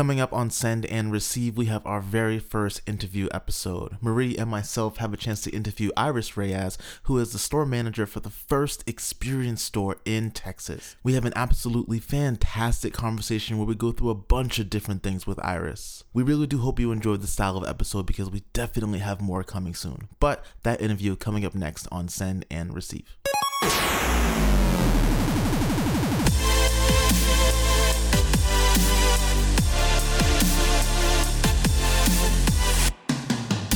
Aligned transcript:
Coming 0.00 0.18
up 0.18 0.32
on 0.32 0.48
Send 0.48 0.86
and 0.86 1.12
Receive, 1.12 1.58
we 1.58 1.66
have 1.66 1.84
our 1.84 2.00
very 2.00 2.38
first 2.38 2.80
interview 2.86 3.28
episode. 3.34 3.98
Marie 4.00 4.34
and 4.34 4.48
myself 4.48 4.96
have 4.96 5.12
a 5.12 5.16
chance 5.18 5.42
to 5.42 5.50
interview 5.50 5.90
Iris 5.94 6.38
Reyes, 6.38 6.78
who 7.02 7.18
is 7.18 7.32
the 7.32 7.38
store 7.38 7.66
manager 7.66 8.06
for 8.06 8.20
the 8.20 8.30
first 8.30 8.82
experience 8.88 9.60
store 9.62 9.98
in 10.06 10.30
Texas. 10.30 10.96
We 11.02 11.12
have 11.12 11.26
an 11.26 11.34
absolutely 11.36 11.98
fantastic 11.98 12.94
conversation 12.94 13.58
where 13.58 13.66
we 13.66 13.74
go 13.74 13.92
through 13.92 14.08
a 14.08 14.14
bunch 14.14 14.58
of 14.58 14.70
different 14.70 15.02
things 15.02 15.26
with 15.26 15.38
Iris. 15.44 16.02
We 16.14 16.22
really 16.22 16.46
do 16.46 16.60
hope 16.60 16.80
you 16.80 16.92
enjoyed 16.92 17.20
the 17.20 17.26
style 17.26 17.58
of 17.58 17.68
episode 17.68 18.06
because 18.06 18.30
we 18.30 18.44
definitely 18.54 19.00
have 19.00 19.20
more 19.20 19.44
coming 19.44 19.74
soon. 19.74 20.08
But 20.18 20.42
that 20.62 20.80
interview 20.80 21.14
coming 21.14 21.44
up 21.44 21.54
next 21.54 21.86
on 21.92 22.08
Send 22.08 22.46
and 22.50 22.74
Receive. 22.74 23.18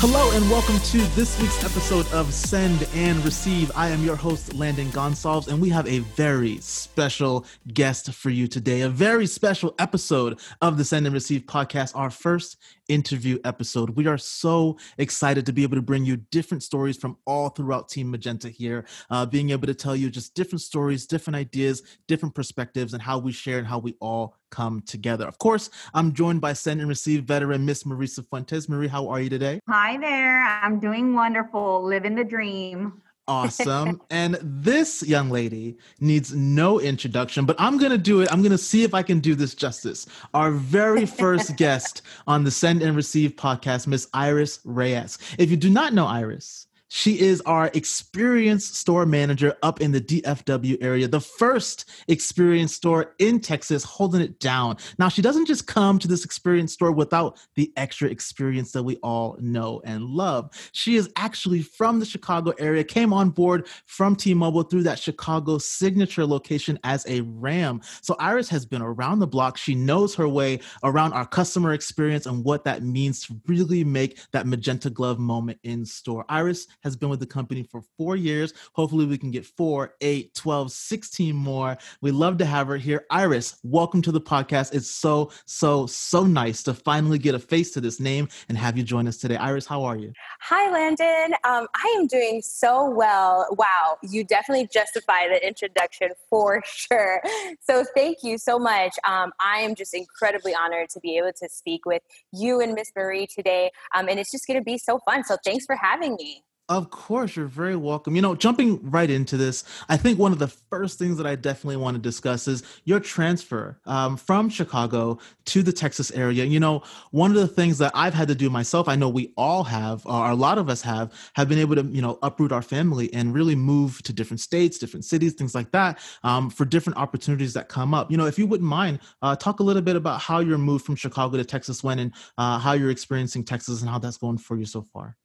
Hello 0.06 0.36
and 0.36 0.50
welcome 0.50 0.78
to 0.80 0.98
this 1.16 1.40
week's 1.40 1.64
episode 1.64 2.06
of 2.12 2.30
Send 2.34 2.86
and 2.94 3.24
Receive. 3.24 3.72
I 3.74 3.88
am 3.88 4.04
your 4.04 4.16
host, 4.16 4.52
Landon 4.52 4.88
Gonsalves, 4.88 5.48
and 5.48 5.62
we 5.62 5.70
have 5.70 5.88
a 5.88 6.00
very 6.00 6.58
special 6.58 7.46
guest 7.72 8.12
for 8.12 8.28
you 8.28 8.46
today. 8.46 8.82
A 8.82 8.90
very 8.90 9.26
special 9.26 9.74
episode 9.78 10.38
of 10.60 10.76
the 10.76 10.84
Send 10.84 11.06
and 11.06 11.14
Receive 11.14 11.46
podcast, 11.46 11.96
our 11.96 12.10
first 12.10 12.58
interview 12.88 13.38
episode. 13.44 13.90
We 13.90 14.06
are 14.06 14.18
so 14.18 14.78
excited 14.98 15.46
to 15.46 15.52
be 15.52 15.62
able 15.62 15.76
to 15.76 15.82
bring 15.82 16.04
you 16.04 16.16
different 16.30 16.62
stories 16.62 16.96
from 16.96 17.16
all 17.26 17.48
throughout 17.48 17.88
Team 17.88 18.10
Magenta 18.10 18.48
here, 18.48 18.84
uh, 19.10 19.26
being 19.26 19.50
able 19.50 19.66
to 19.66 19.74
tell 19.74 19.96
you 19.96 20.10
just 20.10 20.34
different 20.34 20.60
stories, 20.60 21.06
different 21.06 21.36
ideas, 21.36 21.82
different 22.06 22.34
perspectives, 22.34 22.92
and 22.92 23.02
how 23.02 23.18
we 23.18 23.32
share 23.32 23.58
and 23.58 23.66
how 23.66 23.78
we 23.78 23.94
all 24.00 24.36
come 24.50 24.82
together. 24.82 25.26
Of 25.26 25.38
course, 25.38 25.70
I'm 25.94 26.12
joined 26.12 26.40
by 26.40 26.52
Send 26.52 26.80
and 26.80 26.88
Receive 26.88 27.24
veteran 27.24 27.64
Miss 27.64 27.84
Marisa 27.84 28.26
Fuentes. 28.28 28.68
Marie, 28.68 28.88
how 28.88 29.08
are 29.08 29.20
you 29.20 29.30
today? 29.30 29.60
Hi 29.68 29.98
there. 29.98 30.42
I'm 30.44 30.78
doing 30.78 31.14
wonderful, 31.14 31.82
living 31.82 32.14
the 32.14 32.24
dream. 32.24 33.02
Awesome. 33.26 34.02
and 34.10 34.38
this 34.42 35.02
young 35.02 35.30
lady 35.30 35.78
needs 36.00 36.34
no 36.34 36.78
introduction, 36.80 37.46
but 37.46 37.56
I'm 37.58 37.78
going 37.78 37.92
to 37.92 37.98
do 37.98 38.20
it. 38.20 38.32
I'm 38.32 38.42
going 38.42 38.52
to 38.52 38.58
see 38.58 38.84
if 38.84 38.92
I 38.94 39.02
can 39.02 39.20
do 39.20 39.34
this 39.34 39.54
justice. 39.54 40.06
Our 40.34 40.50
very 40.50 41.06
first 41.22 41.56
guest 41.56 42.02
on 42.26 42.44
the 42.44 42.50
Send 42.50 42.82
and 42.82 42.94
Receive 42.94 43.36
podcast, 43.36 43.86
Miss 43.86 44.08
Iris 44.12 44.60
Reyes. 44.64 45.18
If 45.38 45.50
you 45.50 45.56
do 45.56 45.70
not 45.70 45.94
know 45.94 46.06
Iris, 46.06 46.66
she 46.96 47.18
is 47.18 47.40
our 47.40 47.72
experience 47.74 48.64
store 48.64 49.04
manager 49.04 49.56
up 49.64 49.80
in 49.80 49.90
the 49.90 50.00
DFW 50.00 50.80
area, 50.80 51.08
the 51.08 51.20
first 51.20 51.90
experience 52.06 52.72
store 52.72 53.16
in 53.18 53.40
Texas, 53.40 53.82
holding 53.82 54.20
it 54.20 54.38
down. 54.38 54.76
Now, 54.96 55.08
she 55.08 55.20
doesn't 55.20 55.46
just 55.46 55.66
come 55.66 55.98
to 55.98 56.06
this 56.06 56.24
experience 56.24 56.72
store 56.72 56.92
without 56.92 57.36
the 57.56 57.72
extra 57.76 58.08
experience 58.08 58.70
that 58.72 58.84
we 58.84 58.94
all 58.98 59.36
know 59.40 59.82
and 59.84 60.04
love. 60.04 60.50
She 60.70 60.94
is 60.94 61.10
actually 61.16 61.62
from 61.62 61.98
the 61.98 62.06
Chicago 62.06 62.52
area, 62.60 62.84
came 62.84 63.12
on 63.12 63.30
board 63.30 63.66
from 63.86 64.14
T 64.14 64.32
Mobile 64.32 64.62
through 64.62 64.84
that 64.84 65.00
Chicago 65.00 65.58
signature 65.58 66.24
location 66.24 66.78
as 66.84 67.04
a 67.08 67.22
RAM. 67.22 67.80
So, 68.02 68.14
Iris 68.20 68.48
has 68.50 68.64
been 68.64 68.82
around 68.82 69.18
the 69.18 69.26
block. 69.26 69.56
She 69.56 69.74
knows 69.74 70.14
her 70.14 70.28
way 70.28 70.60
around 70.84 71.12
our 71.12 71.26
customer 71.26 71.72
experience 71.72 72.26
and 72.26 72.44
what 72.44 72.62
that 72.66 72.84
means 72.84 73.26
to 73.26 73.40
really 73.48 73.82
make 73.82 74.20
that 74.30 74.46
magenta 74.46 74.90
glove 74.90 75.18
moment 75.18 75.58
in 75.64 75.84
store. 75.84 76.24
Iris 76.28 76.68
has 76.84 76.94
been 76.94 77.08
with 77.08 77.20
the 77.20 77.26
company 77.26 77.62
for 77.62 77.82
four 77.96 78.14
years. 78.14 78.52
Hopefully, 78.74 79.06
we 79.06 79.18
can 79.18 79.30
get 79.30 79.44
four, 79.44 79.94
eight, 80.02 80.34
12, 80.34 80.70
16 80.70 81.34
more. 81.34 81.76
We 82.02 82.10
love 82.10 82.36
to 82.38 82.44
have 82.44 82.68
her 82.68 82.76
here. 82.76 83.06
Iris, 83.10 83.58
welcome 83.64 84.02
to 84.02 84.12
the 84.12 84.20
podcast. 84.20 84.74
It's 84.74 84.90
so, 84.90 85.32
so, 85.46 85.86
so 85.86 86.24
nice 86.24 86.62
to 86.64 86.74
finally 86.74 87.18
get 87.18 87.34
a 87.34 87.38
face 87.38 87.70
to 87.72 87.80
this 87.80 87.98
name 87.98 88.28
and 88.48 88.58
have 88.58 88.76
you 88.76 88.84
join 88.84 89.08
us 89.08 89.16
today. 89.16 89.36
Iris, 89.36 89.66
how 89.66 89.82
are 89.84 89.96
you? 89.96 90.12
Hi, 90.42 90.70
Landon. 90.70 91.34
Um, 91.44 91.66
I 91.74 91.94
am 91.98 92.06
doing 92.06 92.42
so 92.42 92.88
well. 92.90 93.46
Wow, 93.52 93.96
you 94.02 94.22
definitely 94.22 94.68
justify 94.72 95.26
the 95.28 95.44
introduction 95.46 96.10
for 96.28 96.62
sure. 96.66 97.22
So, 97.62 97.84
thank 97.96 98.18
you 98.22 98.36
so 98.36 98.58
much. 98.58 98.94
Um, 99.04 99.32
I 99.40 99.60
am 99.60 99.74
just 99.74 99.94
incredibly 99.94 100.54
honored 100.54 100.90
to 100.90 101.00
be 101.00 101.16
able 101.16 101.32
to 101.32 101.48
speak 101.48 101.86
with 101.86 102.02
you 102.32 102.60
and 102.60 102.74
Miss 102.74 102.92
Marie 102.94 103.26
today. 103.26 103.70
Um, 103.94 104.08
and 104.08 104.20
it's 104.20 104.30
just 104.30 104.46
going 104.46 104.58
to 104.58 104.64
be 104.64 104.76
so 104.76 104.98
fun. 104.98 105.24
So, 105.24 105.36
thanks 105.44 105.64
for 105.64 105.76
having 105.76 106.16
me. 106.16 106.42
Of 106.70 106.88
course, 106.88 107.36
you're 107.36 107.44
very 107.44 107.76
welcome. 107.76 108.16
You 108.16 108.22
know, 108.22 108.34
jumping 108.34 108.80
right 108.90 109.10
into 109.10 109.36
this, 109.36 109.64
I 109.90 109.98
think 109.98 110.18
one 110.18 110.32
of 110.32 110.38
the 110.38 110.48
first 110.48 110.98
things 110.98 111.18
that 111.18 111.26
I 111.26 111.36
definitely 111.36 111.76
want 111.76 111.94
to 111.96 112.00
discuss 112.00 112.48
is 112.48 112.62
your 112.84 113.00
transfer 113.00 113.78
um, 113.84 114.16
from 114.16 114.48
Chicago 114.48 115.18
to 115.44 115.62
the 115.62 115.74
Texas 115.74 116.10
area. 116.12 116.46
You 116.46 116.58
know, 116.58 116.82
one 117.10 117.30
of 117.30 117.36
the 117.36 117.46
things 117.46 117.76
that 117.78 117.92
I've 117.94 118.14
had 118.14 118.28
to 118.28 118.34
do 118.34 118.48
myself, 118.48 118.88
I 118.88 118.96
know 118.96 119.10
we 119.10 119.34
all 119.36 119.62
have, 119.64 120.06
or 120.06 120.30
a 120.30 120.34
lot 120.34 120.56
of 120.56 120.70
us 120.70 120.80
have, 120.80 121.12
have 121.34 121.50
been 121.50 121.58
able 121.58 121.76
to, 121.76 121.82
you 121.82 122.00
know, 122.00 122.18
uproot 122.22 122.50
our 122.50 122.62
family 122.62 123.12
and 123.12 123.34
really 123.34 123.54
move 123.54 124.02
to 124.04 124.14
different 124.14 124.40
states, 124.40 124.78
different 124.78 125.04
cities, 125.04 125.34
things 125.34 125.54
like 125.54 125.70
that, 125.72 125.98
um, 126.22 126.48
for 126.48 126.64
different 126.64 126.96
opportunities 126.98 127.52
that 127.52 127.68
come 127.68 127.92
up. 127.92 128.10
You 128.10 128.16
know, 128.16 128.24
if 128.24 128.38
you 128.38 128.46
wouldn't 128.46 128.68
mind, 128.68 129.00
uh, 129.20 129.36
talk 129.36 129.60
a 129.60 129.62
little 129.62 129.82
bit 129.82 129.96
about 129.96 130.22
how 130.22 130.38
your 130.38 130.56
move 130.56 130.80
from 130.80 130.96
Chicago 130.96 131.36
to 131.36 131.44
Texas 131.44 131.84
went 131.84 132.00
and 132.00 132.14
uh, 132.38 132.58
how 132.58 132.72
you're 132.72 132.90
experiencing 132.90 133.44
Texas 133.44 133.82
and 133.82 133.90
how 133.90 133.98
that's 133.98 134.16
going 134.16 134.38
for 134.38 134.56
you 134.56 134.64
so 134.64 134.80
far. 134.80 135.18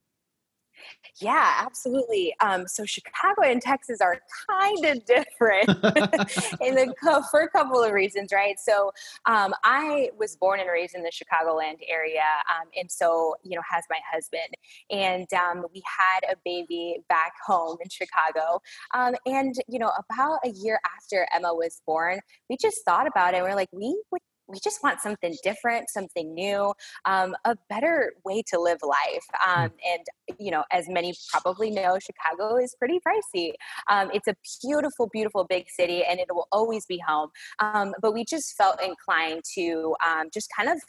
Yeah, 1.22 1.54
absolutely. 1.60 2.34
Um, 2.40 2.68
so 2.68 2.86
Chicago 2.86 3.42
and 3.44 3.62
Texas 3.62 4.00
are 4.02 4.20
kind 4.50 4.86
of 4.86 5.06
different 5.06 5.68
in 6.62 6.76
the 6.76 6.94
for 7.32 7.42
a 7.42 7.50
couple 7.50 7.84
of 7.84 7.92
reasons, 7.92 8.32
right? 8.32 8.56
So 8.60 8.92
um, 9.26 9.54
I 9.64 10.10
was 10.18 10.36
born 10.36 10.60
and 10.60 10.70
raised 10.70 10.96
in 10.96 11.04
the 11.04 11.12
Chicagoland 11.12 11.78
area, 11.88 12.24
um, 12.50 12.68
and 12.76 12.90
so 12.90 13.36
you 13.44 13.56
know 13.56 13.62
has 13.70 13.84
my 13.90 14.00
husband, 14.12 14.54
and 14.90 15.28
um, 15.34 15.66
we 15.74 15.82
had 15.86 16.32
a 16.32 16.36
baby 16.46 16.98
back 17.10 17.34
home 17.46 17.78
in 17.82 17.90
Chicago, 17.90 18.62
um, 18.94 19.16
and 19.26 19.56
you 19.68 19.80
know 19.80 19.92
about 20.10 20.40
a 20.46 20.50
year 20.50 20.80
after 20.96 21.28
Emma 21.34 21.54
was 21.54 21.82
born, 21.86 22.20
we 22.50 22.58
just 22.58 22.84
thought 22.86 23.08
about 23.08 23.34
it. 23.34 23.38
and 23.38 23.46
we're 23.46 23.56
like, 23.56 23.70
we 23.74 24.02
would 24.12 24.22
we 24.50 24.60
just 24.60 24.84
want 24.84 25.00
something 25.00 25.36
different, 25.44 25.90
something 25.90 26.34
new, 26.34 26.74
um, 27.06 27.36
a 27.46 27.56
better 27.70 28.14
way 28.26 28.42
to 28.48 28.60
live 28.60 28.80
life. 28.82 29.26
Hmm. 29.34 29.62
Um, 29.62 29.72
and, 29.94 30.38
you 30.40 30.52
know, 30.52 30.64
as 30.72 30.90
many 30.90 31.14
probably 31.30 31.70
know, 31.70 31.98
Chicago 32.00 32.58
is 32.58 32.76
pretty 32.76 33.00
pricey. 33.00 33.54
Um, 33.90 34.10
it's 34.14 34.28
a 34.28 34.36
beautiful, 34.62 35.08
beautiful 35.12 35.46
big 35.46 35.70
city 35.70 36.04
and 36.04 36.20
it 36.20 36.28
will 36.30 36.48
always 36.52 36.86
be 36.86 37.02
home. 37.06 37.30
Um, 37.60 37.94
but 38.02 38.14
we 38.14 38.26
just 38.26 38.56
felt 38.58 38.82
inclined 38.82 39.44
to 39.56 39.96
um, 40.06 40.30
just 40.34 40.50
kind 40.56 40.70
of 40.70 40.80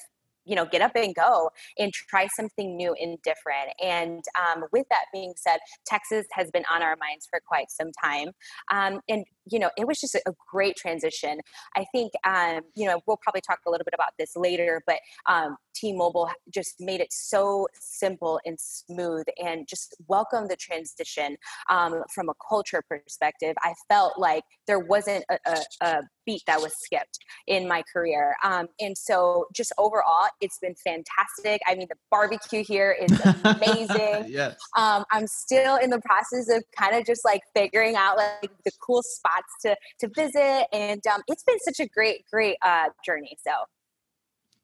you 0.47 0.57
know 0.57 0.67
get 0.67 0.81
up 0.81 0.93
and 0.97 1.15
go 1.15 1.51
and 1.79 1.93
try 1.93 2.27
something 2.27 2.77
new 2.77 2.95
and 2.95 3.19
different 3.23 3.71
and 3.83 4.23
um, 4.41 4.65
with 4.73 4.87
that 4.91 5.05
being 5.13 5.33
said 5.37 5.59
texas 5.87 6.27
has 6.33 6.51
been 6.51 6.65
on 6.71 6.83
our 6.83 6.97
minds 6.97 7.27
for 7.31 7.41
quite 7.47 7.71
some 7.71 7.91
time 8.03 8.29
um, 8.73 9.01
and 9.09 9.25
you 9.51 9.59
know 9.59 9.71
it 9.77 9.87
was 9.87 10.01
just 10.01 10.15
a 10.15 10.33
great 10.51 10.77
transition 10.77 11.39
i 11.77 11.85
think 11.93 12.13
um, 12.25 12.61
you 12.75 12.87
know 12.87 13.01
we'll 13.07 13.19
probably 13.23 13.41
talk 13.41 13.59
a 13.67 13.71
little 13.71 13.85
bit 13.85 13.95
about 13.95 14.13
this 14.19 14.37
later 14.37 14.83
but 14.87 14.99
um, 15.27 15.57
t-mobile 15.75 16.31
just 16.53 16.77
made 16.81 17.01
it 17.01 17.13
so 17.13 17.67
simple 17.75 18.41
and 18.45 18.59
smooth 18.59 19.25
and 19.43 19.67
just 19.69 19.97
welcome 20.09 20.49
the 20.49 20.57
transition 20.57 21.37
um, 21.71 22.03
from 22.15 22.29
a 22.29 22.35
culture 22.49 22.83
perspective 22.89 23.55
i 23.63 23.73
felt 23.89 24.19
like 24.19 24.45
there 24.67 24.79
wasn't 24.79 25.25
a, 25.31 25.39
a, 25.47 25.87
a 25.87 26.03
beat 26.31 26.43
that 26.47 26.61
was 26.61 26.73
skipped 26.79 27.19
in 27.47 27.67
my 27.67 27.83
career. 27.93 28.37
Um, 28.45 28.69
and 28.81 28.97
so, 28.97 29.47
just 29.55 29.73
overall, 29.79 30.27
it's 30.41 30.59
been 30.59 30.75
fantastic. 30.85 31.61
I 31.67 31.75
mean, 31.75 31.87
the 31.89 31.97
barbecue 32.11 32.65
here 32.65 32.97
is 33.01 33.21
amazing. 33.45 34.27
yes. 34.29 34.57
Um, 34.77 35.05
I'm 35.11 35.27
still 35.27 35.77
in 35.77 35.91
the 35.91 36.01
process 36.01 36.49
of 36.51 36.63
kind 36.77 36.97
of 36.97 37.05
just 37.05 37.25
like 37.25 37.43
figuring 37.55 37.97
out 37.97 38.17
like 38.17 38.51
the 38.65 38.73
cool 38.81 39.03
spots 39.03 39.40
to 39.63 39.77
to 40.01 40.09
visit, 40.15 40.67
and 40.73 41.05
um, 41.07 41.23
it's 41.27 41.43
been 41.45 41.59
such 41.61 41.81
a 41.81 41.89
great, 41.89 42.25
great 42.33 42.57
uh, 42.63 42.89
journey. 43.05 43.37
So 43.45 43.53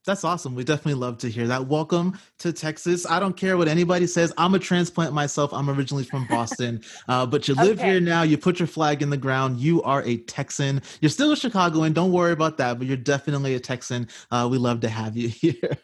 that's 0.07 0.23
awesome. 0.23 0.55
We 0.55 0.63
definitely 0.63 0.95
love 0.95 1.19
to 1.19 1.29
hear 1.29 1.49
that. 1.49 1.67
Welcome 1.67 2.17
to 2.39 2.53
Texas. 2.53 3.05
I 3.11 3.19
don't 3.19 3.37
care 3.37 3.57
what 3.57 3.67
anybody 3.67 4.07
says. 4.07 4.33
I'm 4.39 4.55
a 4.55 4.59
transplant 4.59 5.13
myself. 5.13 5.53
I'm 5.53 5.69
originally 5.69 6.05
from 6.05 6.29
Boston, 6.29 6.81
uh, 7.09 7.27
but 7.27 7.49
you 7.49 7.55
live 7.57 7.81
okay. 7.81 7.91
here 7.91 8.01
now. 8.01 8.23
You 8.23 8.39
put 8.39 8.61
your 8.61 8.69
flag 8.69 9.03
in 9.03 9.11
the 9.11 9.17
ground. 9.17 9.59
You 9.59 9.83
are 9.83 10.05
a 10.05 10.19
Texan. 10.19 10.81
You're 11.01 11.11
still 11.11 11.33
a 11.33 11.37
Chicagoan. 11.37 11.93
Don't 11.93 12.13
worry 12.13 12.31
about 12.31 12.57
that, 12.59 12.79
but 12.79 12.87
you're 12.87 12.97
definitely 12.97 13.57
a 13.57 13.61
Texan. 13.61 14.07
Uh, 14.31 14.47
we 14.49 14.59
love 14.59 14.79
to 14.81 14.89
have 14.89 15.17
you 15.17 15.29
here. 15.41 15.77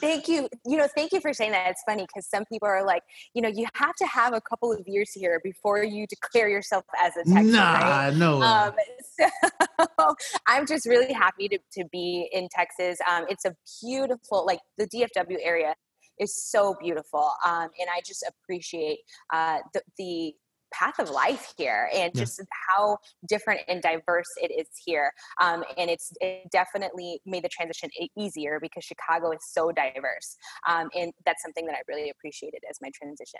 thank 0.00 0.26
you. 0.26 0.48
You 0.64 0.78
know, 0.78 0.88
thank 0.96 1.12
you 1.12 1.20
for 1.20 1.34
saying 1.34 1.52
that. 1.52 1.70
It's 1.70 1.82
funny 1.86 2.06
because 2.06 2.26
some 2.26 2.46
people 2.46 2.66
are 2.66 2.84
like, 2.84 3.02
you 3.34 3.42
know, 3.42 3.50
you 3.50 3.66
have 3.74 3.94
to 3.96 4.06
have 4.06 4.32
a 4.32 4.40
couple 4.40 4.72
of 4.72 4.88
years 4.88 5.12
here 5.12 5.42
before 5.44 5.84
you 5.84 6.06
declare 6.06 6.48
yourself 6.48 6.84
as 6.98 7.12
a 7.18 7.24
Texan. 7.24 7.52
Nah, 7.52 7.78
right? 7.78 8.16
no. 8.16 8.40
Um, 8.40 8.72
so 9.98 10.14
I'm 10.46 10.66
just 10.66 10.86
really 10.86 11.12
happy 11.12 11.46
to, 11.50 11.58
to 11.72 11.84
be 11.92 12.30
in 12.32 12.48
Texas. 12.48 12.98
Um, 13.10 13.26
it's 13.34 13.44
a 13.44 13.54
beautiful, 13.82 14.46
like 14.46 14.60
the 14.78 14.86
DFW 14.86 15.38
area 15.42 15.74
is 16.18 16.34
so 16.50 16.74
beautiful. 16.80 17.30
Um, 17.44 17.68
and 17.78 17.88
I 17.94 18.00
just 18.06 18.24
appreciate 18.26 18.98
uh, 19.32 19.58
the, 19.72 19.82
the 19.98 20.34
path 20.72 20.98
of 20.98 21.08
life 21.10 21.54
here 21.56 21.88
and 21.94 22.12
Yeah. 22.14 22.22
just 22.22 22.42
how 22.68 22.98
different 23.28 23.60
and 23.68 23.80
diverse 23.80 24.26
it 24.42 24.50
is 24.50 24.66
here 24.84 25.12
um, 25.40 25.62
and 25.78 25.88
it's 25.88 26.10
it 26.20 26.50
definitely 26.50 27.20
made 27.24 27.44
the 27.44 27.48
transition 27.48 27.88
easier 28.18 28.58
because 28.60 28.82
chicago 28.82 29.30
is 29.30 29.38
so 29.52 29.70
diverse 29.70 30.36
um, 30.68 30.88
and 30.96 31.12
that's 31.24 31.42
something 31.42 31.64
that 31.66 31.76
i 31.76 31.82
really 31.86 32.10
appreciated 32.10 32.60
as 32.68 32.78
my 32.82 32.90
transition 32.92 33.38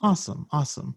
Awesome, 0.00 0.46
awesome. 0.52 0.96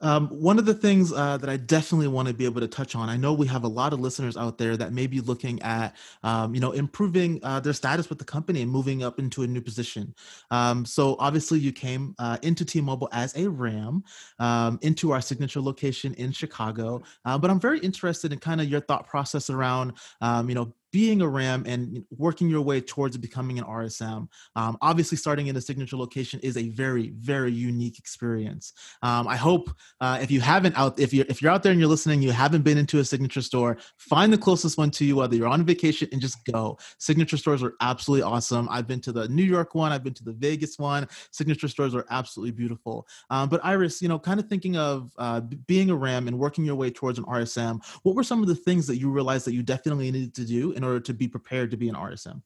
Um, 0.00 0.28
one 0.28 0.58
of 0.58 0.64
the 0.64 0.74
things 0.74 1.12
uh, 1.12 1.36
that 1.36 1.50
I 1.50 1.56
definitely 1.56 2.08
want 2.08 2.28
to 2.28 2.34
be 2.34 2.44
able 2.44 2.60
to 2.60 2.68
touch 2.68 2.94
on, 2.94 3.08
I 3.08 3.16
know 3.16 3.32
we 3.32 3.46
have 3.48 3.64
a 3.64 3.68
lot 3.68 3.92
of 3.92 4.00
listeners 4.00 4.36
out 4.36 4.58
there 4.58 4.76
that 4.76 4.92
may 4.92 5.06
be 5.06 5.20
looking 5.20 5.60
at, 5.62 5.94
um, 6.22 6.54
you 6.54 6.60
know, 6.60 6.72
improving 6.72 7.40
uh, 7.42 7.60
their 7.60 7.72
status 7.72 8.08
with 8.08 8.18
the 8.18 8.24
company 8.24 8.62
and 8.62 8.70
moving 8.70 9.02
up 9.02 9.18
into 9.18 9.42
a 9.42 9.46
new 9.46 9.60
position. 9.60 10.14
Um, 10.50 10.84
so 10.84 11.16
obviously, 11.18 11.58
you 11.58 11.72
came 11.72 12.14
uh, 12.18 12.38
into 12.42 12.64
T-Mobile 12.64 13.08
as 13.12 13.36
a 13.36 13.48
RAM 13.48 14.02
um, 14.38 14.78
into 14.82 15.12
our 15.12 15.20
signature 15.20 15.60
location 15.60 16.14
in 16.14 16.32
Chicago. 16.32 17.02
Uh, 17.24 17.36
but 17.36 17.50
I'm 17.50 17.60
very 17.60 17.80
interested 17.80 18.32
in 18.32 18.38
kind 18.38 18.60
of 18.60 18.68
your 18.68 18.80
thought 18.80 19.06
process 19.06 19.50
around, 19.50 19.92
um, 20.20 20.48
you 20.48 20.54
know, 20.54 20.72
being 20.92 21.22
a 21.22 21.28
RAM 21.28 21.64
and 21.66 22.04
working 22.16 22.48
your 22.48 22.60
way 22.60 22.80
towards 22.80 23.16
becoming 23.16 23.58
an 23.58 23.64
RSM. 23.64 24.28
Um, 24.56 24.78
obviously, 24.80 25.16
starting 25.16 25.46
in 25.46 25.56
a 25.56 25.60
signature 25.60 25.96
location 25.96 26.40
is 26.40 26.56
a 26.56 26.68
very, 26.70 27.10
very 27.18 27.52
unique 27.52 27.98
experience. 27.98 28.72
Um, 29.02 29.28
I 29.28 29.36
hope 29.36 29.70
uh, 30.00 30.18
if 30.20 30.30
you 30.30 30.40
haven't 30.40 30.76
out, 30.76 30.98
if 30.98 31.12
you're 31.12 31.26
if 31.28 31.40
you're 31.40 31.50
out 31.50 31.62
there 31.62 31.72
and 31.72 31.80
you're 31.80 31.88
listening, 31.88 32.22
you 32.22 32.32
haven't 32.32 32.62
been 32.62 32.78
into 32.78 32.98
a 32.98 33.04
signature 33.04 33.42
store, 33.42 33.78
find 33.98 34.32
the 34.32 34.38
closest 34.38 34.78
one 34.78 34.90
to 34.92 35.04
you, 35.04 35.16
whether 35.16 35.36
you're 35.36 35.48
on 35.48 35.64
vacation, 35.64 36.08
and 36.12 36.20
just 36.20 36.44
go. 36.44 36.78
Signature 36.98 37.36
stores 37.36 37.62
are 37.62 37.74
absolutely 37.80 38.22
awesome. 38.22 38.68
I've 38.70 38.86
been 38.86 39.00
to 39.02 39.12
the 39.12 39.28
New 39.28 39.44
York 39.44 39.74
one, 39.74 39.92
I've 39.92 40.04
been 40.04 40.14
to 40.14 40.24
the 40.24 40.32
Vegas 40.32 40.78
one. 40.78 41.08
Signature 41.30 41.68
stores 41.68 41.94
are 41.94 42.06
absolutely 42.10 42.52
beautiful. 42.52 43.06
Um, 43.30 43.48
but 43.48 43.64
Iris, 43.64 44.02
you 44.02 44.08
know, 44.08 44.18
kind 44.18 44.40
of 44.40 44.46
thinking 44.46 44.76
of 44.76 45.10
uh, 45.18 45.40
being 45.40 45.90
a 45.90 45.96
RAM 45.96 46.28
and 46.28 46.38
working 46.38 46.64
your 46.64 46.74
way 46.74 46.90
towards 46.90 47.18
an 47.18 47.24
RSM, 47.24 47.80
what 48.02 48.14
were 48.14 48.24
some 48.24 48.42
of 48.42 48.48
the 48.48 48.54
things 48.54 48.86
that 48.86 48.96
you 48.96 49.10
realized 49.10 49.46
that 49.46 49.54
you 49.54 49.62
definitely 49.62 50.10
needed 50.10 50.34
to 50.34 50.44
do 50.44 50.72
in 50.80 50.84
order 50.84 51.00
to 51.00 51.12
be 51.12 51.28
prepared 51.28 51.70
to 51.70 51.76
be 51.76 51.90
an 51.90 51.94
RSM? 51.94 52.40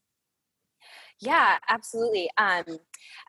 Yeah, 1.20 1.58
absolutely. 1.68 2.28
Um, 2.36 2.64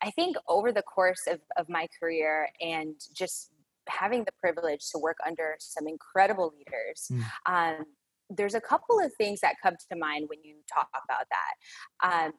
I 0.02 0.10
think 0.10 0.36
over 0.48 0.72
the 0.72 0.82
course 0.82 1.22
of, 1.28 1.38
of 1.56 1.68
my 1.68 1.86
career 2.00 2.48
and 2.60 2.94
just 3.14 3.52
having 3.88 4.24
the 4.24 4.32
privilege 4.40 4.90
to 4.90 4.98
work 4.98 5.18
under 5.24 5.54
some 5.60 5.86
incredible 5.86 6.52
leaders, 6.58 7.06
Mm. 7.12 7.24
um, 7.46 7.84
there's 8.28 8.54
a 8.56 8.60
couple 8.60 8.98
of 8.98 9.14
things 9.14 9.38
that 9.42 9.54
come 9.62 9.76
to 9.88 9.96
mind 9.96 10.28
when 10.28 10.40
you 10.42 10.56
talk 10.76 10.88
about 11.04 11.26
that. 11.36 11.54
Um, 12.10 12.32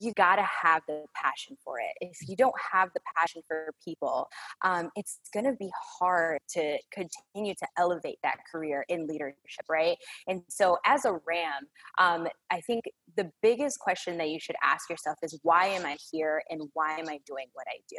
you 0.00 0.12
got 0.14 0.36
to 0.36 0.42
have 0.42 0.82
the 0.86 1.04
passion 1.14 1.56
for 1.64 1.78
it. 1.78 1.92
If 2.00 2.28
you 2.28 2.36
don't 2.36 2.54
have 2.72 2.90
the 2.94 3.00
passion 3.16 3.42
for 3.46 3.70
people, 3.84 4.28
um, 4.62 4.90
it's 4.96 5.18
going 5.32 5.44
to 5.44 5.54
be 5.58 5.70
hard 5.98 6.38
to 6.50 6.78
continue 6.92 7.54
to 7.54 7.66
elevate 7.78 8.18
that 8.22 8.36
career 8.50 8.84
in 8.88 9.06
leadership, 9.06 9.64
right? 9.68 9.96
And 10.26 10.42
so, 10.48 10.78
as 10.84 11.04
a 11.04 11.12
RAM, 11.26 11.68
um, 11.98 12.28
I 12.50 12.60
think 12.60 12.84
the 13.16 13.30
biggest 13.42 13.78
question 13.78 14.18
that 14.18 14.30
you 14.30 14.40
should 14.40 14.56
ask 14.62 14.88
yourself 14.88 15.18
is 15.22 15.38
why 15.42 15.66
am 15.66 15.86
I 15.86 15.96
here 16.10 16.42
and 16.50 16.62
why 16.72 16.98
am 16.98 17.08
I 17.08 17.20
doing 17.26 17.46
what 17.52 17.66
I 17.68 17.78
do? 17.88 17.98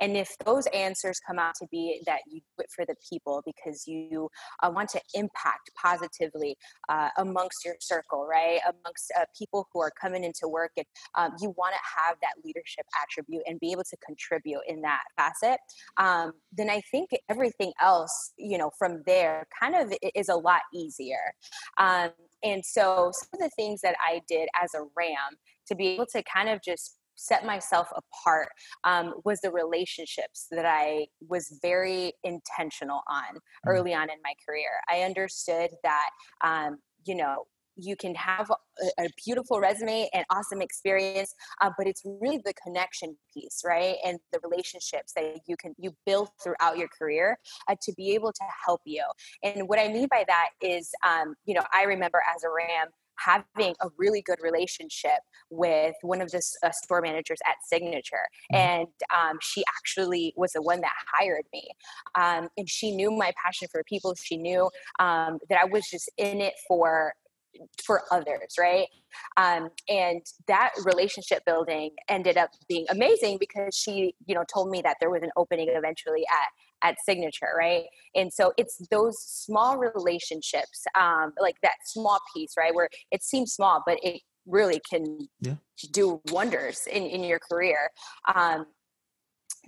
And 0.00 0.16
if 0.16 0.36
those 0.44 0.66
answers 0.68 1.20
come 1.26 1.38
out 1.38 1.54
to 1.56 1.66
be 1.70 2.00
that 2.06 2.20
you 2.26 2.40
do 2.40 2.64
it 2.64 2.70
for 2.74 2.84
the 2.84 2.94
people 3.08 3.42
because 3.44 3.86
you 3.86 4.28
uh, 4.62 4.70
want 4.74 4.88
to 4.90 5.00
impact 5.14 5.70
positively 5.80 6.56
uh, 6.88 7.08
amongst 7.18 7.64
your 7.64 7.74
circle, 7.80 8.26
right? 8.28 8.60
Amongst 8.64 9.12
uh, 9.18 9.24
people 9.36 9.68
who 9.72 9.80
are 9.80 9.92
coming 10.00 10.24
into 10.24 10.48
work, 10.48 10.72
and 10.76 10.86
um, 11.16 11.32
you 11.40 11.54
want 11.56 11.74
to 11.74 12.00
have 12.00 12.16
that 12.22 12.34
leadership 12.44 12.84
attribute 13.02 13.42
and 13.46 13.58
be 13.60 13.72
able 13.72 13.84
to 13.84 13.96
contribute 14.04 14.62
in 14.68 14.82
that 14.82 15.02
facet, 15.16 15.58
um, 15.98 16.32
then 16.52 16.70
I 16.70 16.80
think 16.90 17.10
everything 17.28 17.72
else, 17.80 18.32
you 18.36 18.58
know, 18.58 18.70
from 18.78 19.02
there 19.06 19.46
kind 19.58 19.74
of 19.74 19.92
is 20.14 20.28
a 20.28 20.36
lot 20.36 20.62
easier. 20.74 21.34
Um, 21.78 22.10
and 22.42 22.64
so 22.64 23.12
some 23.14 23.28
of 23.34 23.38
the 23.40 23.50
things 23.54 23.80
that 23.82 23.94
I 24.00 24.20
did 24.28 24.48
as 24.60 24.74
a 24.74 24.80
RAM 24.96 25.36
to 25.68 25.74
be 25.74 25.88
able 25.88 26.06
to 26.06 26.22
kind 26.24 26.48
of 26.48 26.60
just 26.62 26.98
set 27.14 27.44
myself 27.44 27.88
apart 27.94 28.48
um, 28.84 29.14
was 29.24 29.40
the 29.40 29.50
relationships 29.50 30.46
that 30.50 30.66
I 30.66 31.06
was 31.28 31.58
very 31.62 32.12
intentional 32.24 33.02
on 33.08 33.38
early 33.66 33.94
on 33.94 34.10
in 34.10 34.16
my 34.24 34.34
career. 34.46 34.70
I 34.90 35.02
understood 35.02 35.70
that, 35.82 36.10
um, 36.42 36.78
you 37.04 37.14
know, 37.14 37.44
you 37.76 37.96
can 37.96 38.14
have 38.14 38.50
a, 38.50 39.02
a 39.02 39.08
beautiful 39.24 39.60
resume 39.60 40.08
and 40.12 40.24
awesome 40.30 40.60
experience, 40.60 41.34
uh, 41.60 41.70
but 41.76 41.86
it's 41.86 42.02
really 42.04 42.40
the 42.44 42.52
connection 42.62 43.16
piece, 43.32 43.62
right? 43.64 43.96
And 44.04 44.18
the 44.32 44.40
relationships 44.42 45.12
that 45.16 45.40
you 45.46 45.56
can 45.56 45.74
you 45.78 45.94
build 46.04 46.28
throughout 46.42 46.76
your 46.76 46.88
career 46.88 47.38
uh, 47.68 47.76
to 47.82 47.92
be 47.94 48.10
able 48.14 48.32
to 48.32 48.44
help 48.66 48.80
you. 48.84 49.04
And 49.42 49.68
what 49.68 49.78
I 49.78 49.88
mean 49.88 50.08
by 50.10 50.24
that 50.26 50.50
is, 50.60 50.90
um, 51.06 51.34
you 51.44 51.54
know, 51.54 51.64
I 51.72 51.84
remember 51.84 52.22
as 52.34 52.44
a 52.44 52.48
RAM 52.48 52.88
having 53.24 53.74
a 53.80 53.88
really 53.98 54.22
good 54.22 54.38
relationship 54.42 55.20
with 55.50 55.94
one 56.02 56.20
of 56.20 56.30
the 56.30 56.42
uh, 56.62 56.70
store 56.70 57.00
managers 57.00 57.38
at 57.46 57.56
Signature, 57.64 58.26
Mhm. 58.52 58.58
and 58.58 58.88
um, 59.14 59.38
she 59.40 59.64
actually 59.76 60.32
was 60.36 60.52
the 60.52 60.62
one 60.62 60.80
that 60.80 60.92
hired 61.12 61.44
me. 61.52 61.68
Um, 62.14 62.48
and 62.56 62.68
she 62.68 62.94
knew 62.94 63.10
my 63.10 63.32
passion 63.42 63.68
for 63.70 63.82
people. 63.84 64.14
She 64.14 64.36
knew 64.36 64.70
um, 64.98 65.38
that 65.48 65.58
I 65.60 65.64
was 65.64 65.84
just 65.90 66.10
in 66.16 66.40
it 66.40 66.54
for 66.66 67.14
for 67.84 68.02
others 68.10 68.54
right 68.58 68.88
um, 69.36 69.68
and 69.86 70.22
that 70.48 70.70
relationship 70.84 71.44
building 71.44 71.90
ended 72.08 72.38
up 72.38 72.48
being 72.66 72.86
amazing 72.88 73.36
because 73.38 73.76
she 73.76 74.14
you 74.26 74.34
know 74.34 74.44
told 74.52 74.70
me 74.70 74.80
that 74.82 74.96
there 75.00 75.10
was 75.10 75.22
an 75.22 75.30
opening 75.36 75.68
eventually 75.68 76.24
at 76.30 76.48
at 76.82 76.96
signature 77.04 77.48
right 77.56 77.84
and 78.14 78.32
so 78.32 78.52
it's 78.56 78.78
those 78.90 79.18
small 79.20 79.78
relationships 79.78 80.84
um, 80.98 81.32
like 81.40 81.56
that 81.62 81.76
small 81.84 82.18
piece 82.34 82.52
right 82.58 82.74
where 82.74 82.88
it 83.10 83.22
seems 83.22 83.52
small 83.52 83.82
but 83.86 83.98
it 84.02 84.20
really 84.46 84.80
can 84.88 85.28
Yeah. 85.40 85.56
do 85.92 86.20
wonders 86.30 86.86
in, 86.86 87.04
in 87.04 87.22
your 87.24 87.38
career 87.38 87.90
um, 88.34 88.66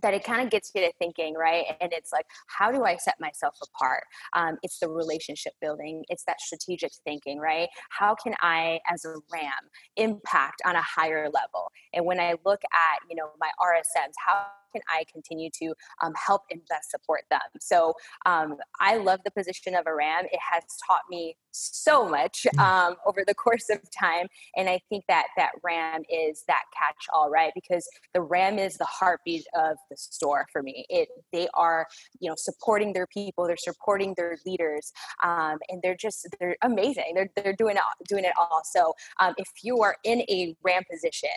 that 0.02 0.14
it 0.14 0.24
kind 0.24 0.42
of 0.42 0.50
gets 0.50 0.70
you 0.74 0.80
to 0.82 0.92
thinking, 0.98 1.34
right? 1.34 1.64
And 1.80 1.92
it's 1.92 2.12
like, 2.12 2.26
how 2.48 2.70
do 2.70 2.84
I 2.84 2.96
set 2.96 3.14
myself 3.20 3.54
apart? 3.62 4.04
Um, 4.34 4.58
it's 4.62 4.78
the 4.78 4.88
relationship 4.88 5.52
building, 5.60 6.04
it's 6.08 6.24
that 6.26 6.40
strategic 6.40 6.90
thinking, 7.04 7.38
right? 7.38 7.68
How 7.90 8.14
can 8.14 8.34
I, 8.42 8.80
as 8.92 9.04
a 9.04 9.14
RAM, 9.32 9.52
impact 9.96 10.60
on 10.66 10.76
a 10.76 10.82
higher 10.82 11.24
level? 11.24 11.70
And 11.92 12.04
when 12.04 12.20
I 12.20 12.34
look 12.44 12.60
at, 12.72 12.98
you 13.08 13.16
know, 13.16 13.30
my 13.40 13.50
RSMs, 13.60 14.12
how 14.26 14.46
can 14.74 14.82
I 14.88 15.04
continue 15.12 15.50
to 15.62 15.74
um, 16.02 16.12
help 16.14 16.42
and 16.50 16.60
best 16.68 16.90
support 16.90 17.22
them? 17.30 17.40
So 17.60 17.94
um, 18.26 18.56
I 18.80 18.96
love 18.96 19.20
the 19.24 19.30
position 19.30 19.74
of 19.74 19.86
a 19.86 19.94
RAM. 19.94 20.24
It 20.24 20.40
has 20.52 20.64
taught 20.86 21.02
me 21.08 21.36
so 21.52 22.08
much 22.08 22.46
um, 22.58 22.96
over 23.06 23.22
the 23.26 23.34
course 23.44 23.70
of 23.70 23.78
time, 23.96 24.26
and 24.56 24.68
I 24.68 24.80
think 24.88 25.04
that 25.08 25.26
that 25.36 25.50
RAM 25.62 26.02
is 26.10 26.42
that 26.48 26.62
catch-all, 26.76 27.30
right? 27.30 27.52
Because 27.54 27.88
the 28.12 28.20
RAM 28.20 28.58
is 28.58 28.74
the 28.74 28.86
heartbeat 28.86 29.46
of 29.54 29.76
the 29.90 29.96
store 29.96 30.46
for 30.52 30.62
me. 30.62 30.84
It 30.88 31.08
they 31.32 31.48
are 31.54 31.86
you 32.20 32.28
know 32.28 32.34
supporting 32.36 32.92
their 32.92 33.06
people, 33.06 33.46
they're 33.46 33.56
supporting 33.56 34.14
their 34.16 34.38
leaders, 34.44 34.92
um, 35.22 35.58
and 35.68 35.80
they're 35.82 35.96
just 35.96 36.26
they're 36.40 36.56
amazing. 36.62 37.12
They're 37.14 37.30
they're 37.36 37.54
doing 37.54 37.76
it 37.76 37.82
all, 37.82 37.92
doing 38.08 38.24
it 38.24 38.32
all. 38.36 38.62
So 38.64 38.94
um, 39.20 39.34
if 39.36 39.48
you 39.62 39.80
are 39.82 39.96
in 40.04 40.22
a 40.22 40.56
RAM 40.62 40.82
position, 40.90 41.30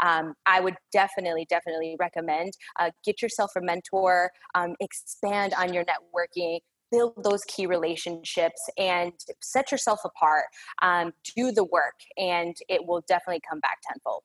um, 0.00 0.34
I 0.46 0.60
would 0.60 0.74
definitely 0.92 1.46
definitely 1.48 1.96
recommend 1.98 2.52
uh, 2.82 2.90
get 3.04 3.22
yourself 3.22 3.52
a 3.56 3.60
mentor, 3.60 4.30
um, 4.54 4.74
expand 4.80 5.54
on 5.54 5.72
your 5.72 5.84
networking. 5.84 6.60
Build 6.90 7.24
those 7.24 7.42
key 7.44 7.64
relationships 7.66 8.60
and 8.76 9.12
set 9.40 9.72
yourself 9.72 10.00
apart. 10.04 10.44
Um, 10.82 11.12
do 11.34 11.50
the 11.50 11.64
work, 11.64 11.94
and 12.18 12.54
it 12.68 12.86
will 12.86 13.02
definitely 13.08 13.40
come 13.48 13.60
back 13.60 13.78
tenfold. 13.90 14.24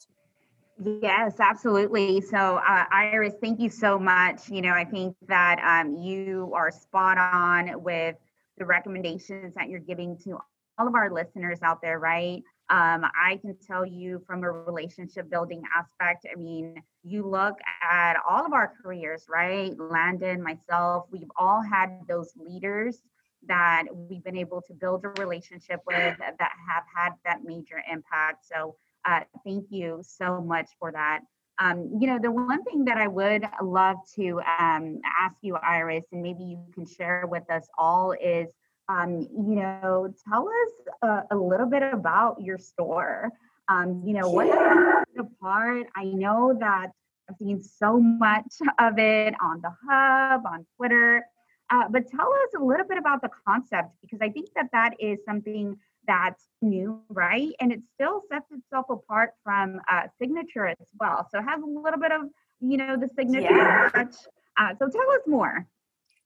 Yes, 1.01 1.39
absolutely. 1.39 2.21
So, 2.21 2.57
uh, 2.57 2.85
Iris, 2.91 3.33
thank 3.41 3.59
you 3.59 3.69
so 3.69 3.97
much. 3.97 4.49
You 4.49 4.61
know, 4.61 4.73
I 4.73 4.83
think 4.83 5.15
that 5.27 5.59
um, 5.63 5.95
you 5.95 6.51
are 6.53 6.69
spot 6.69 7.17
on 7.17 7.81
with 7.81 8.15
the 8.57 8.65
recommendations 8.65 9.55
that 9.55 9.69
you're 9.69 9.79
giving 9.79 10.17
to 10.25 10.37
all 10.77 10.87
of 10.87 10.93
our 10.93 11.11
listeners 11.11 11.59
out 11.63 11.81
there, 11.81 11.99
right? 11.99 12.43
Um, 12.69 13.05
I 13.05 13.37
can 13.41 13.55
tell 13.65 13.85
you 13.85 14.21
from 14.27 14.43
a 14.43 14.51
relationship 14.51 15.29
building 15.29 15.61
aspect, 15.75 16.25
I 16.29 16.37
mean, 16.37 16.81
you 17.03 17.25
look 17.25 17.55
at 17.81 18.17
all 18.29 18.45
of 18.45 18.51
our 18.51 18.73
careers, 18.81 19.25
right? 19.29 19.73
Landon, 19.79 20.43
myself, 20.43 21.05
we've 21.09 21.31
all 21.37 21.61
had 21.61 22.01
those 22.09 22.33
leaders 22.35 23.01
that 23.47 23.85
we've 23.93 24.23
been 24.23 24.35
able 24.35 24.61
to 24.63 24.73
build 24.73 25.05
a 25.05 25.09
relationship 25.09 25.79
with 25.87 26.17
that 26.17 26.51
have 26.67 26.83
had 26.93 27.11
that 27.23 27.43
major 27.45 27.81
impact. 27.89 28.45
So, 28.45 28.75
uh, 29.05 29.21
thank 29.45 29.67
you 29.69 30.01
so 30.05 30.41
much 30.41 30.69
for 30.77 30.91
that. 30.91 31.21
Um, 31.59 31.97
you 31.99 32.07
know, 32.07 32.19
the 32.21 32.31
one 32.31 32.63
thing 32.63 32.85
that 32.85 32.97
I 32.97 33.07
would 33.07 33.43
love 33.63 33.97
to 34.15 34.41
um, 34.59 34.99
ask 35.19 35.37
you, 35.41 35.55
Iris, 35.55 36.05
and 36.11 36.21
maybe 36.21 36.43
you 36.43 36.63
can 36.73 36.85
share 36.85 37.25
with 37.25 37.49
us 37.49 37.67
all 37.77 38.11
is, 38.11 38.47
um, 38.89 39.27
you 39.31 39.55
know, 39.55 40.13
tell 40.27 40.47
us 40.47 40.95
a, 41.01 41.35
a 41.35 41.37
little 41.37 41.65
bit 41.65 41.83
about 41.83 42.41
your 42.41 42.57
store. 42.57 43.31
Um, 43.69 44.01
you 44.05 44.13
know, 44.13 44.29
what 44.29 44.47
it 44.47 45.19
apart? 45.19 45.87
I 45.95 46.05
know 46.05 46.55
that 46.59 46.91
I've 47.29 47.35
seen 47.37 47.61
so 47.61 47.99
much 47.99 48.53
of 48.79 48.97
it 48.97 49.33
on 49.41 49.61
the 49.61 49.73
hub, 49.87 50.45
on 50.45 50.65
Twitter. 50.77 51.25
Uh, 51.69 51.83
but 51.89 52.07
tell 52.09 52.31
us 52.31 52.49
a 52.57 52.63
little 52.63 52.85
bit 52.87 52.97
about 52.97 53.21
the 53.21 53.29
concept 53.45 53.89
because 54.01 54.19
I 54.21 54.29
think 54.29 54.47
that 54.55 54.67
that 54.71 54.91
is 54.99 55.19
something 55.25 55.75
that's 56.07 56.45
new, 56.61 57.01
right? 57.09 57.51
And 57.59 57.73
it 57.73 57.81
still 57.93 58.21
sets 58.31 58.49
itself 58.51 58.85
apart 58.89 59.31
from 59.43 59.81
uh, 59.91 60.03
signature 60.17 60.67
as 60.67 60.87
well. 60.97 61.27
So 61.29 61.39
it 61.39 61.43
has 61.43 61.61
a 61.61 61.65
little 61.65 61.99
bit 61.99 62.13
of, 62.13 62.21
you 62.61 62.77
know, 62.77 62.95
the 62.95 63.09
signature 63.09 63.53
yeah. 63.53 63.89
touch. 63.93 64.15
Uh, 64.57 64.69
so 64.79 64.89
tell 64.89 65.11
us 65.11 65.21
more. 65.27 65.67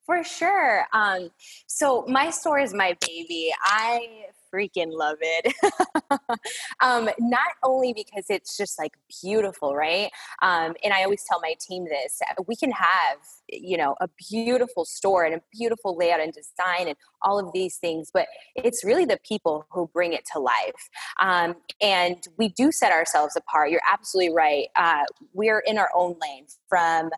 For 0.06 0.24
sure. 0.24 0.86
Um, 0.94 1.30
so 1.68 2.06
my 2.08 2.32
store 2.32 2.60
is 2.60 2.74
my 2.74 2.98
baby. 3.08 3.52
I 3.64 4.26
freaking 4.54 4.92
love 4.92 5.18
it. 5.22 5.54
um, 6.82 7.10
not 7.20 7.52
only 7.64 7.94
because 7.94 8.26
it's 8.30 8.58
just 8.58 8.78
like 8.78 8.92
beautiful, 9.22 9.76
right? 9.76 10.10
Um, 10.42 10.76
and 10.84 10.94
I 10.94 11.04
always 11.04 11.24
tell 11.28 11.40
my 11.42 11.54
team 11.60 11.86
this 11.86 12.20
we 12.48 12.56
can 12.56 12.72
have, 12.72 13.18
you 13.50 13.78
know, 13.78 13.96
a 14.02 14.10
beautiful 14.30 14.86
store 14.86 15.24
and 15.24 15.36
a 15.36 15.42
beautiful 15.52 15.96
layout 15.96 16.20
and 16.20 16.34
design 16.34 16.88
and 16.88 16.96
all 17.24 17.40
of 17.40 17.54
these 17.54 17.78
things, 17.78 18.10
but 18.14 18.28
it's 18.56 18.84
really 18.84 19.06
the 19.06 19.20
people 19.26 19.66
who 19.72 19.90
bring 19.94 20.14
it 20.14 20.26
to 20.34 20.40
life. 20.40 20.90
Um, 21.20 21.56
and 21.82 22.18
we 22.38 22.50
do 22.50 22.72
set 22.72 22.92
ourselves 22.92 23.36
apart. 23.36 23.70
You're 23.70 23.82
absolutely 23.90 24.34
right. 24.34 24.68
Uh, 24.76 25.04
we're 25.34 25.60
in 25.60 25.78
our 25.78 25.90
own 25.96 26.16
lane 26.22 26.48
from 26.68 27.12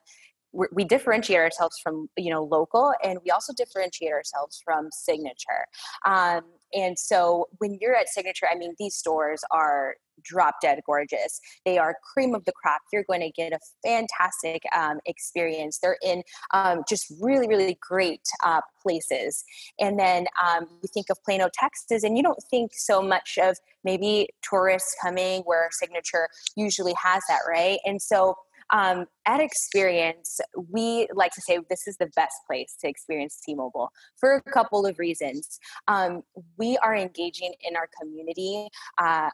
we 0.54 0.84
differentiate 0.84 1.40
ourselves 1.40 1.78
from 1.82 2.10
you 2.18 2.30
know 2.30 2.44
local 2.44 2.94
and 3.04 3.20
we 3.24 3.32
also 3.32 3.54
differentiate 3.56 4.12
ourselves 4.12 4.62
from 4.64 4.90
signature. 4.92 5.66
Um, 6.06 6.42
and 6.74 6.98
so 6.98 7.48
when 7.60 7.78
you're 7.80 7.96
at 7.96 8.10
signature 8.10 8.48
i 8.52 8.56
mean 8.56 8.74
these 8.80 8.96
stores 8.96 9.44
are 9.52 9.96
drop 10.22 10.56
dead 10.62 10.80
gorgeous. 10.86 11.40
They 11.66 11.78
are 11.78 11.96
cream 12.14 12.36
of 12.36 12.46
the 12.46 12.52
crop. 12.52 12.82
You're 12.92 13.04
going 13.04 13.22
to 13.22 13.32
get 13.32 13.54
a 13.54 13.60
fantastic 13.84 14.64
um, 14.76 15.00
experience. 15.06 15.80
They're 15.82 15.98
in 16.04 16.24
um, 16.54 16.84
just 16.88 17.12
really 17.20 17.48
really 17.48 17.78
great 17.82 18.22
uh, 18.44 18.62
places. 18.82 19.44
And 19.80 20.00
then 20.00 20.26
um, 20.44 20.68
you 20.82 20.90
think 20.94 21.08
of 21.10 21.18
plano 21.24 21.50
texas 21.54 22.04
and 22.04 22.18
you 22.18 22.24
don't 22.24 22.42
think 22.50 22.72
so 22.74 23.02
much 23.02 23.38
of 23.42 23.58
maybe 23.84 24.30
tourists 24.42 24.96
coming 25.02 25.42
where 25.42 25.70
signature 25.72 26.30
usually 26.56 26.94
has 27.02 27.24
that 27.28 27.40
right? 27.48 27.80
And 27.86 28.02
so 28.02 28.36
um, 28.72 29.06
at 29.26 29.40
Experience, 29.40 30.40
we 30.70 31.08
like 31.14 31.32
to 31.34 31.42
say 31.42 31.60
this 31.70 31.88
is 31.88 31.98
the 31.98 32.10
best 32.16 32.36
place 32.48 32.76
to 32.82 32.88
experience 32.88 33.40
T 33.46 33.56
Mobile 33.56 33.92
for 34.20 34.36
a 34.36 34.42
couple 34.52 34.86
of 34.86 34.98
reasons. 35.00 35.60
Um, 35.88 36.24
we 36.58 36.78
are 36.78 36.96
engaging 36.96 37.54
in 37.68 37.76
our 37.76 37.90
community. 38.00 38.70
Uh, 38.98 39.30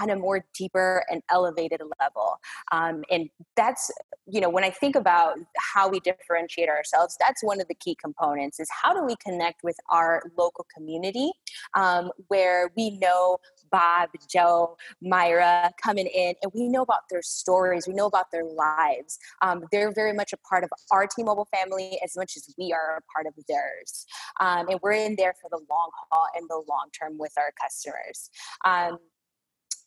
on 0.00 0.10
a 0.10 0.16
more 0.16 0.44
deeper 0.54 1.04
and 1.10 1.22
elevated 1.30 1.80
level. 2.00 2.38
Um, 2.70 3.04
and 3.10 3.28
that's, 3.56 3.90
you 4.26 4.40
know, 4.40 4.48
when 4.48 4.64
I 4.64 4.70
think 4.70 4.96
about 4.96 5.36
how 5.58 5.88
we 5.88 6.00
differentiate 6.00 6.68
ourselves, 6.68 7.16
that's 7.20 7.42
one 7.42 7.60
of 7.60 7.68
the 7.68 7.74
key 7.74 7.96
components 8.00 8.60
is 8.60 8.68
how 8.70 8.94
do 8.94 9.04
we 9.04 9.16
connect 9.16 9.62
with 9.62 9.76
our 9.90 10.22
local 10.38 10.66
community 10.74 11.30
um, 11.74 12.10
where 12.28 12.70
we 12.76 12.98
know 12.98 13.38
Bob, 13.72 14.10
Joe, 14.30 14.76
Myra 15.00 15.72
coming 15.82 16.06
in, 16.06 16.34
and 16.42 16.52
we 16.54 16.68
know 16.68 16.82
about 16.82 17.08
their 17.10 17.22
stories, 17.22 17.88
we 17.88 17.94
know 17.94 18.06
about 18.06 18.30
their 18.30 18.44
lives. 18.44 19.18
Um, 19.40 19.64
they're 19.72 19.92
very 19.92 20.12
much 20.12 20.32
a 20.32 20.36
part 20.48 20.62
of 20.62 20.70
our 20.90 21.06
T 21.06 21.22
Mobile 21.22 21.48
family 21.54 21.98
as 22.04 22.16
much 22.16 22.36
as 22.36 22.54
we 22.58 22.72
are 22.72 22.98
a 22.98 23.12
part 23.12 23.26
of 23.26 23.34
theirs. 23.48 24.06
Um, 24.40 24.68
and 24.68 24.78
we're 24.82 24.92
in 24.92 25.16
there 25.16 25.34
for 25.40 25.48
the 25.50 25.60
long 25.70 25.90
haul 26.10 26.26
and 26.36 26.48
the 26.48 26.62
long 26.68 26.88
term 26.98 27.18
with 27.18 27.32
our 27.36 27.52
customers. 27.60 28.30
Um, 28.64 28.98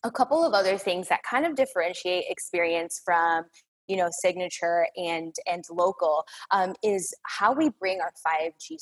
a 0.03 0.11
couple 0.11 0.43
of 0.45 0.53
other 0.53 0.77
things 0.77 1.07
that 1.09 1.21
kind 1.23 1.45
of 1.45 1.55
differentiate 1.55 2.25
experience 2.29 3.01
from 3.03 3.45
you 3.87 3.97
know 3.97 4.09
signature 4.11 4.87
and 4.95 5.33
and 5.47 5.63
local 5.69 6.23
um, 6.51 6.73
is 6.83 7.13
how 7.23 7.53
we 7.53 7.69
bring 7.79 8.01
our 8.01 8.11
5g 8.25 8.77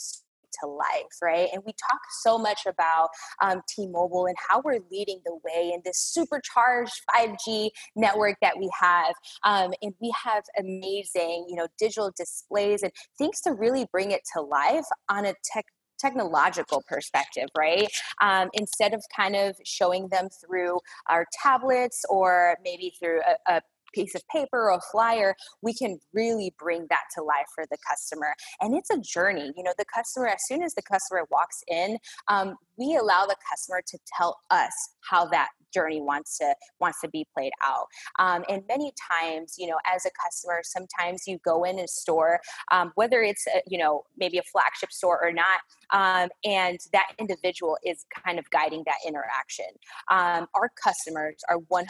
to 0.62 0.68
life, 0.68 1.18
right? 1.22 1.50
And 1.54 1.64
we 1.66 1.74
talk 1.74 2.00
so 2.22 2.38
much 2.38 2.66
about 2.66 3.10
um, 3.42 3.62
T-Mobile 3.68 4.26
and 4.28 4.36
how 4.50 4.62
we're 4.64 4.80
leading 4.92 5.20
the 5.26 5.36
way 5.44 5.72
in 5.74 5.82
this 5.86 6.00
supercharged 6.00 6.94
5G 7.16 7.70
network 7.96 8.38
that 8.42 8.58
we 8.58 8.70
have, 8.80 9.14
um, 9.44 9.74
and 9.82 9.94
we 10.02 10.14
have 10.24 10.44
amazing, 10.58 11.46
you 11.50 11.56
know, 11.56 11.68
digital 11.78 12.12
displays 12.16 12.84
and 12.84 12.92
things 13.18 13.42
to 13.42 13.52
really 13.52 13.86
bring 13.92 14.12
it 14.12 14.22
to 14.34 14.42
life 14.42 14.86
on 15.10 15.26
a 15.26 15.34
tech 15.44 15.66
technological 16.00 16.84
perspective, 16.88 17.48
right? 17.58 17.88
Um, 18.22 18.50
instead 18.54 18.94
of 18.94 19.02
kind 19.16 19.36
of 19.36 19.56
showing 19.64 20.10
them 20.10 20.28
through 20.30 20.80
our 21.10 21.26
tablets 21.42 22.04
or 22.10 22.58
maybe 22.64 22.94
through 23.00 23.22
a, 23.22 23.56
a 23.56 23.62
piece 23.94 24.16
of 24.16 24.22
paper 24.28 24.70
or 24.70 24.72
a 24.72 24.80
flyer, 24.92 25.36
we 25.62 25.74
can 25.74 26.00
really 26.14 26.54
bring 26.58 26.88
that 26.90 27.04
to 27.16 27.24
life 27.24 27.48
for 27.54 27.66
the 27.70 27.78
customer. 27.90 28.34
And 28.62 28.76
it's 28.76 28.90
a 28.90 28.98
journey. 29.00 29.52
You 29.56 29.64
know, 29.64 29.74
the 29.78 29.86
customer, 29.94 30.28
as 30.28 30.40
soon 30.48 30.64
as 30.64 30.74
the 30.74 30.82
customer 30.82 31.26
walks 31.32 31.64
in, 31.68 31.98
um, 32.28 32.56
we 32.78 32.96
allow 32.96 33.26
the 33.26 33.36
customer 33.50 33.82
to 33.88 33.98
tell 34.18 34.40
us 34.50 34.74
how 35.10 35.26
that 35.28 35.50
journey 35.74 36.02
wants 36.02 36.38
to 36.38 36.56
wants 36.80 37.02
to 37.02 37.10
be 37.10 37.26
played 37.36 37.52
out 37.64 37.88
um, 38.20 38.44
and 38.48 38.62
many 38.68 38.94
times 39.12 39.56
you 39.58 39.68
know 39.68 39.78
as 39.92 40.06
a 40.06 40.10
customer 40.24 40.62
sometimes 40.64 41.24
you 41.26 41.40
go 41.44 41.64
in 41.64 41.80
a 41.80 41.88
store 41.88 42.40
um, 42.72 42.92
whether 42.96 43.22
it's 43.22 43.46
a, 43.48 43.62
you 43.68 43.78
know 43.78 44.04
maybe 44.18 44.38
a 44.38 44.44
flagship 44.44 44.92
store 44.92 45.20
or 45.24 45.32
not 45.32 45.60
um, 45.94 46.30
and 46.44 46.80
that 46.92 47.08
individual 47.20 47.78
is 47.86 48.06
kind 48.26 48.38
of 48.38 48.50
guiding 48.52 48.84
that 48.86 48.98
interaction 49.08 49.66
um, 50.12 50.48
our 50.56 50.70
customers 50.84 51.36
are 51.50 51.60
100% 51.72 51.86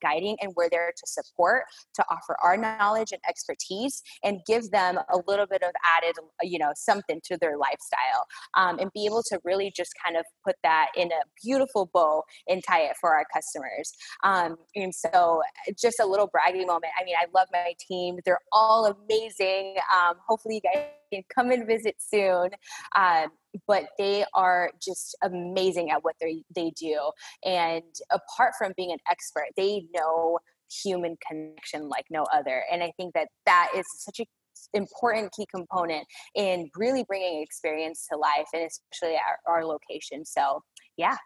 guiding 0.00 0.36
and 0.40 0.52
we're 0.56 0.70
there 0.70 0.92
to 0.96 1.06
support 1.06 1.64
to 1.94 2.04
offer 2.10 2.36
our 2.42 2.56
knowledge 2.56 3.12
and 3.12 3.20
expertise 3.28 4.02
and 4.22 4.40
give 4.46 4.70
them 4.70 4.98
a 5.12 5.18
little 5.26 5.46
bit 5.46 5.62
of 5.62 5.72
added 5.84 6.14
you 6.42 6.58
know 6.58 6.72
something 6.74 7.20
to 7.24 7.36
their 7.38 7.56
lifestyle 7.56 8.26
um, 8.54 8.78
and 8.78 8.90
be 8.92 9.06
able 9.06 9.22
to 9.22 9.38
really 9.44 9.72
just 9.74 9.92
kind 10.04 10.16
of 10.16 10.24
put 10.44 10.56
that 10.62 10.88
in 10.96 11.08
a 11.08 11.22
beautiful 11.42 11.90
bow 11.92 12.22
and 12.48 12.62
tie 12.66 12.82
it 12.82 12.96
for 13.00 13.14
our 13.14 13.24
customers. 13.32 13.92
Um, 14.24 14.56
and 14.74 14.94
so, 14.94 15.42
just 15.80 16.00
a 16.00 16.06
little 16.06 16.26
bragging 16.26 16.66
moment. 16.66 16.92
I 17.00 17.04
mean, 17.04 17.14
I 17.20 17.26
love 17.34 17.48
my 17.52 17.74
team; 17.88 18.18
they're 18.24 18.40
all 18.52 18.86
amazing. 18.86 19.76
Um, 19.92 20.16
hopefully, 20.26 20.56
you 20.56 20.60
guys 20.60 20.86
can 21.12 21.22
come 21.34 21.50
and 21.50 21.66
visit 21.66 21.96
soon. 21.98 22.50
Um, 22.96 23.28
but 23.66 23.84
they 23.98 24.24
are 24.34 24.70
just 24.82 25.16
amazing 25.22 25.90
at 25.90 26.02
what 26.02 26.14
they 26.20 26.42
they 26.54 26.70
do. 26.70 26.98
And 27.44 27.82
apart 28.10 28.54
from 28.58 28.72
being 28.76 28.92
an 28.92 28.98
expert, 29.10 29.46
they 29.56 29.84
know 29.94 30.38
human 30.82 31.16
connection 31.26 31.88
like 31.88 32.06
no 32.10 32.24
other. 32.32 32.64
And 32.70 32.82
I 32.82 32.92
think 32.96 33.14
that 33.14 33.28
that 33.46 33.70
is 33.76 33.84
such 33.98 34.20
a 34.20 34.26
important 34.74 35.32
key 35.32 35.46
component 35.54 36.06
in 36.34 36.70
really 36.76 37.04
bringing 37.04 37.42
experience 37.42 38.06
to 38.10 38.16
life 38.16 38.46
and 38.54 38.62
especially 38.64 39.16
our, 39.16 39.54
our 39.54 39.64
location 39.66 40.24
so 40.24 40.62
yeah 40.96 41.16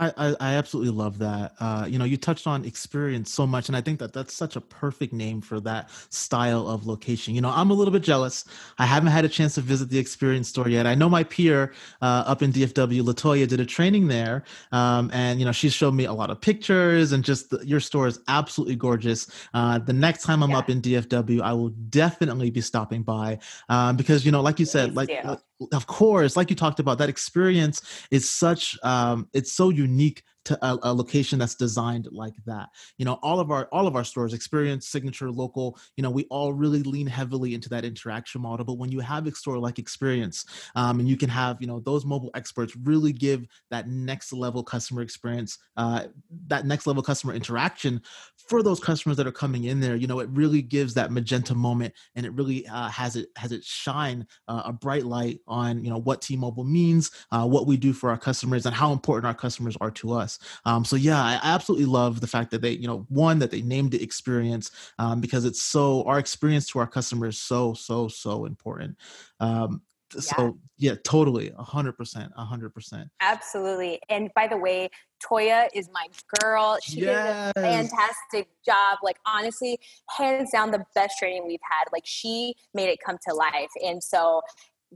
I, 0.00 0.34
I, 0.40 0.54
absolutely 0.54 0.92
love 0.92 1.18
that. 1.18 1.52
Uh, 1.60 1.84
you 1.86 1.98
know, 1.98 2.06
you 2.06 2.16
touched 2.16 2.46
on 2.46 2.64
experience 2.64 3.32
so 3.32 3.46
much, 3.46 3.68
and 3.68 3.76
I 3.76 3.82
think 3.82 3.98
that 3.98 4.14
that's 4.14 4.32
such 4.32 4.56
a 4.56 4.60
perfect 4.60 5.12
name 5.12 5.42
for 5.42 5.60
that 5.60 5.90
style 6.08 6.66
of 6.68 6.86
location. 6.86 7.34
You 7.34 7.42
know, 7.42 7.50
I'm 7.50 7.70
a 7.70 7.74
little 7.74 7.92
bit 7.92 8.02
jealous. 8.02 8.46
I 8.78 8.86
haven't 8.86 9.10
had 9.10 9.26
a 9.26 9.28
chance 9.28 9.56
to 9.56 9.60
visit 9.60 9.90
the 9.90 9.98
experience 9.98 10.48
store 10.48 10.68
yet. 10.68 10.86
I 10.86 10.94
know 10.94 11.10
my 11.10 11.22
peer 11.24 11.74
uh, 12.00 12.24
up 12.26 12.40
in 12.42 12.50
DFW, 12.50 13.02
Latoya, 13.02 13.46
did 13.46 13.60
a 13.60 13.66
training 13.66 14.08
there, 14.08 14.44
um, 14.72 15.10
and 15.12 15.38
you 15.38 15.44
know, 15.44 15.52
she 15.52 15.68
showed 15.68 15.92
me 15.92 16.06
a 16.06 16.12
lot 16.12 16.30
of 16.30 16.40
pictures, 16.40 17.12
and 17.12 17.22
just 17.22 17.50
the, 17.50 17.64
your 17.66 17.80
store 17.80 18.06
is 18.06 18.20
absolutely 18.28 18.76
gorgeous. 18.76 19.30
Uh, 19.52 19.78
the 19.78 19.92
next 19.92 20.22
time 20.22 20.42
I'm 20.42 20.50
yeah. 20.50 20.58
up 20.58 20.70
in 20.70 20.80
DFW, 20.80 21.42
I 21.42 21.52
will 21.52 21.70
definitely 21.90 22.50
be 22.50 22.62
stopping 22.62 23.02
by 23.02 23.38
um, 23.68 23.96
because 23.96 24.24
you 24.24 24.32
know, 24.32 24.40
like 24.40 24.58
you 24.58 24.66
said, 24.66 24.96
like, 24.96 25.10
like 25.24 25.40
of 25.72 25.86
course, 25.86 26.36
like 26.36 26.50
you 26.50 26.56
talked 26.56 26.80
about, 26.80 26.98
that 26.98 27.08
experience 27.08 27.82
is 28.10 28.30
such 28.30 28.78
um, 28.82 29.28
it's 29.32 29.52
so 29.52 29.70
unique 29.70 30.22
to 30.50 30.66
a, 30.66 30.78
a, 30.82 30.92
location 30.92 31.38
that's 31.38 31.54
designed 31.54 32.08
like 32.10 32.34
that. 32.44 32.68
You 32.98 33.04
know 33.04 33.18
all 33.22 33.38
of 33.38 33.50
our 33.50 33.68
all 33.72 33.86
of 33.86 33.94
our 33.94 34.04
stores 34.04 34.34
experience 34.34 34.88
signature 34.88 35.30
local 35.30 35.78
you 35.96 36.02
know 36.02 36.10
we 36.10 36.24
all 36.24 36.52
really 36.52 36.82
lean 36.82 37.06
heavily 37.06 37.54
into 37.54 37.68
that 37.70 37.84
interaction 37.84 38.40
model. 38.40 38.66
But 38.66 38.78
when 38.78 38.90
you 38.90 39.00
have 39.00 39.26
a 39.26 39.34
store 39.34 39.58
like 39.58 39.78
experience 39.78 40.44
um, 40.74 40.98
and 40.98 41.08
you 41.08 41.16
can 41.16 41.30
have 41.30 41.58
you 41.60 41.68
know 41.68 41.80
those 41.80 42.04
mobile 42.04 42.30
experts 42.34 42.74
really 42.76 43.12
give 43.12 43.46
that 43.70 43.88
next 43.88 44.32
level 44.32 44.64
customer 44.64 45.02
experience 45.02 45.58
uh, 45.76 46.04
that 46.48 46.66
next 46.66 46.86
level 46.86 47.02
customer 47.02 47.32
interaction 47.32 48.02
for 48.48 48.62
those 48.62 48.80
customers 48.80 49.16
that 49.16 49.26
are 49.26 49.32
coming 49.32 49.64
in 49.64 49.78
there 49.78 49.94
you 49.94 50.08
know 50.08 50.18
it 50.18 50.28
really 50.32 50.62
gives 50.62 50.94
that 50.94 51.12
magenta 51.12 51.54
moment 51.54 51.94
and 52.16 52.26
it 52.26 52.32
really 52.32 52.66
uh, 52.66 52.88
has 52.88 53.14
it 53.14 53.28
has 53.36 53.52
it 53.52 53.62
shine 53.62 54.26
uh, 54.48 54.62
a 54.64 54.72
bright 54.72 55.04
light 55.04 55.38
on 55.46 55.84
you 55.84 55.90
know 55.90 55.98
what 55.98 56.20
t-mobile 56.20 56.64
means 56.64 57.12
uh, 57.30 57.46
what 57.46 57.68
we 57.68 57.76
do 57.76 57.92
for 57.92 58.10
our 58.10 58.18
customers 58.18 58.66
and 58.66 58.74
how 58.74 58.92
important 58.92 59.26
our 59.26 59.34
customers 59.34 59.76
are 59.80 59.90
to 59.90 60.12
us 60.12 60.39
um, 60.64 60.84
so 60.84 60.96
yeah, 60.96 61.22
I 61.22 61.40
absolutely 61.42 61.86
love 61.86 62.20
the 62.20 62.26
fact 62.26 62.50
that 62.50 62.62
they, 62.62 62.72
you 62.72 62.86
know, 62.86 63.06
one 63.08 63.38
that 63.40 63.50
they 63.50 63.62
named 63.62 63.92
the 63.92 64.02
experience 64.02 64.70
um, 64.98 65.20
because 65.20 65.44
it's 65.44 65.62
so 65.62 66.02
our 66.04 66.18
experience 66.18 66.66
to 66.68 66.78
our 66.78 66.86
customers 66.86 67.38
so 67.38 67.74
so 67.74 68.08
so 68.08 68.44
important. 68.44 68.96
Um, 69.40 69.82
so 70.18 70.58
yeah, 70.76 70.94
totally, 71.04 71.52
a 71.56 71.62
hundred 71.62 71.92
percent, 71.92 72.32
a 72.36 72.44
hundred 72.44 72.74
percent. 72.74 73.08
Absolutely. 73.20 74.00
And 74.08 74.30
by 74.34 74.48
the 74.48 74.56
way, 74.56 74.90
Toya 75.24 75.68
is 75.74 75.88
my 75.92 76.06
girl. 76.40 76.78
She 76.82 77.00
yes. 77.00 77.52
did 77.54 77.62
a 77.62 77.66
fantastic 77.66 78.48
job. 78.64 78.98
Like 79.02 79.18
honestly, 79.26 79.78
hands 80.08 80.50
down 80.50 80.70
the 80.70 80.84
best 80.94 81.18
training 81.18 81.46
we've 81.46 81.60
had. 81.62 81.84
Like 81.92 82.04
she 82.06 82.54
made 82.74 82.88
it 82.88 82.98
come 83.04 83.18
to 83.28 83.34
life. 83.34 83.70
And 83.84 84.02
so 84.02 84.42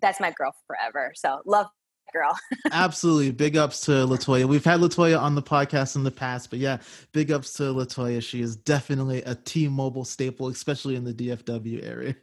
that's 0.00 0.20
my 0.20 0.32
girl 0.32 0.52
forever. 0.66 1.12
So 1.14 1.40
love 1.46 1.68
girl. 2.14 2.38
Absolutely. 2.72 3.32
Big 3.32 3.56
ups 3.56 3.80
to 3.82 3.90
Latoya. 3.90 4.46
We've 4.46 4.64
had 4.64 4.80
Latoya 4.80 5.20
on 5.20 5.34
the 5.34 5.42
podcast 5.42 5.96
in 5.96 6.04
the 6.04 6.10
past, 6.10 6.48
but 6.48 6.58
yeah, 6.58 6.78
big 7.12 7.30
ups 7.30 7.52
to 7.54 7.64
Latoya. 7.64 8.22
She 8.22 8.40
is 8.40 8.56
definitely 8.56 9.22
a 9.24 9.34
T 9.34 9.68
Mobile 9.68 10.04
staple, 10.04 10.48
especially 10.48 10.96
in 10.96 11.04
the 11.04 11.12
DFW 11.12 11.86
area. 11.86 12.14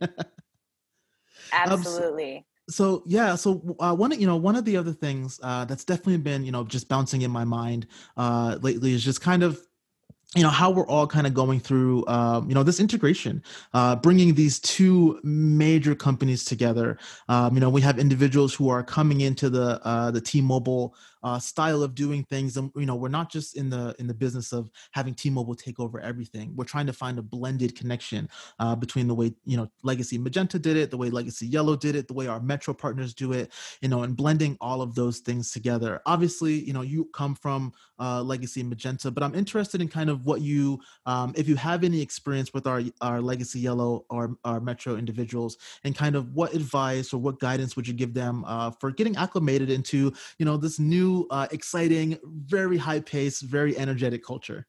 Absolutely. 1.54 2.46
Um, 2.70 2.76
so, 2.76 3.02
so 3.02 3.04
yeah, 3.06 3.36
so 3.36 3.76
uh, 3.80 3.94
one, 3.94 4.18
you 4.20 4.26
know, 4.26 4.38
one 4.38 4.56
of 4.56 4.66
the 4.66 4.78
other 4.78 4.94
things 4.94 5.40
uh, 5.44 5.66
that's 5.66 5.84
definitely 5.84 6.18
been, 6.18 6.46
you 6.46 6.52
know, 6.52 6.64
just 6.64 6.88
bouncing 6.88 7.22
in 7.22 7.32
my 7.32 7.44
mind 7.44 7.88
uh, 8.18 8.58
lately 8.62 8.94
is 8.94 9.04
just 9.04 9.22
kind 9.22 9.44
of 9.44 9.60
you 10.36 10.44
know 10.44 10.50
how 10.50 10.72
we're 10.72 10.88
all 10.88 11.08
kind 11.08 11.28
of 11.28 11.34
going 11.34 11.60
through 11.60 12.08
um, 12.08 12.48
you 12.48 12.56
know 12.56 12.64
this 12.64 12.80
integration 12.80 13.44
uh, 13.74 13.96
bringing 13.98 14.34
these 14.34 14.60
two 14.60 15.20
major 15.24 15.94
companies 15.94 16.46
together. 16.46 16.98
Um, 17.28 17.54
you 17.54 17.60
know 17.60 17.70
we 17.70 17.82
have 17.82 18.00
individuals 18.00 18.54
who 18.54 18.70
are 18.70 18.82
coming 18.82 19.22
into 19.22 19.50
the 19.50 19.82
uh, 19.86 20.12
the 20.12 20.22
t-mobile 20.22 20.96
uh, 21.24 21.40
style 21.40 21.84
of 21.84 21.96
doing 21.96 22.24
things 22.24 22.58
and 22.58 22.72
you 22.76 22.86
know 22.86 22.96
we're 22.96 23.10
not 23.10 23.32
just 23.32 23.58
in 23.58 23.70
the 23.70 23.96
in 24.00 24.08
the 24.08 24.14
business 24.14 24.52
of 24.52 24.70
having 24.92 25.14
t-mobile 25.14 25.56
take 25.56 25.80
over 25.80 26.00
everything. 26.00 26.54
We're 26.56 26.66
trying 26.66 26.88
to 26.88 26.94
find 26.94 27.20
a 27.20 27.22
blended 27.22 27.78
connection 27.78 28.30
uh, 28.60 28.76
between 28.76 29.08
the 29.08 29.16
way 29.16 29.34
you 29.46 29.58
know 29.58 29.70
legacy 29.84 30.18
magenta 30.18 30.60
did 30.60 30.78
it 30.78 30.92
the 30.92 30.98
way 30.98 31.10
legacy 31.10 31.48
yellow 31.48 31.76
did 31.76 31.96
it 31.96 32.08
the 32.08 32.14
way 32.14 32.28
our 32.28 32.40
metro 32.40 32.74
partners 32.74 33.14
do 33.14 33.34
it 33.34 33.52
you 33.82 33.90
know 33.90 34.04
and 34.04 34.16
blending 34.16 34.58
all 34.62 34.82
of 34.82 34.96
those 34.96 35.20
things 35.20 35.52
together. 35.52 36.02
Obviously 36.06 36.54
you 36.54 36.74
know 36.74 36.82
you 36.82 37.10
come 37.14 37.36
from 37.36 37.72
uh, 38.00 38.22
legacy 38.22 38.64
magenta 38.64 39.12
but 39.12 39.24
i'm 39.24 39.36
interested 39.36 39.82
in 39.82 39.88
kind 39.88 40.10
of 40.10 40.26
what 40.26 40.42
you 40.42 40.80
um, 41.06 41.34
if 41.36 41.48
you 41.48 41.56
have 41.56 41.84
any 41.84 42.02
experience 42.02 42.54
with 42.54 42.66
our 42.66 42.82
our 43.02 43.22
legacy 43.22 43.60
yellow 43.60 44.06
or 44.10 44.36
our 44.44 44.60
metro 44.60 44.96
individuals 44.96 45.58
and 45.84 45.96
kind 45.96 46.16
of 46.16 46.34
what 46.34 46.54
advice 46.54 47.14
or 47.14 47.20
what 47.20 47.40
guidance 47.40 47.76
would 47.76 47.88
you 47.88 47.94
give 47.94 48.14
them 48.14 48.44
uh, 48.48 48.72
for 48.80 48.92
getting 48.92 49.16
acclimated 49.18 49.70
into 49.70 50.12
you 50.40 50.46
know 50.46 50.58
this 50.58 50.80
new 50.80 51.11
uh, 51.30 51.48
exciting, 51.52 52.18
very 52.24 52.78
high 52.78 53.00
pace, 53.00 53.42
very 53.42 53.78
energetic 53.78 54.24
culture? 54.24 54.68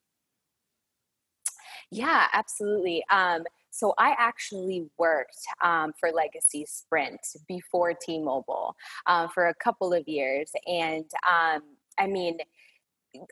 Yeah, 1.91 2.27
absolutely. 2.33 3.05
Um, 3.11 3.43
so 3.71 3.95
I 3.99 4.15
actually 4.19 4.87
worked 4.99 5.39
um, 5.63 5.93
for 5.99 6.11
Legacy 6.11 6.65
Sprint 6.67 7.21
before 7.49 7.93
T-Mobile 7.95 8.75
um, 9.07 9.29
for 9.29 9.49
a 9.49 9.55
couple 9.55 9.93
of 9.93 10.07
years, 10.07 10.51
and 10.67 11.05
um, 11.31 11.63
I 11.99 12.07
mean, 12.07 12.39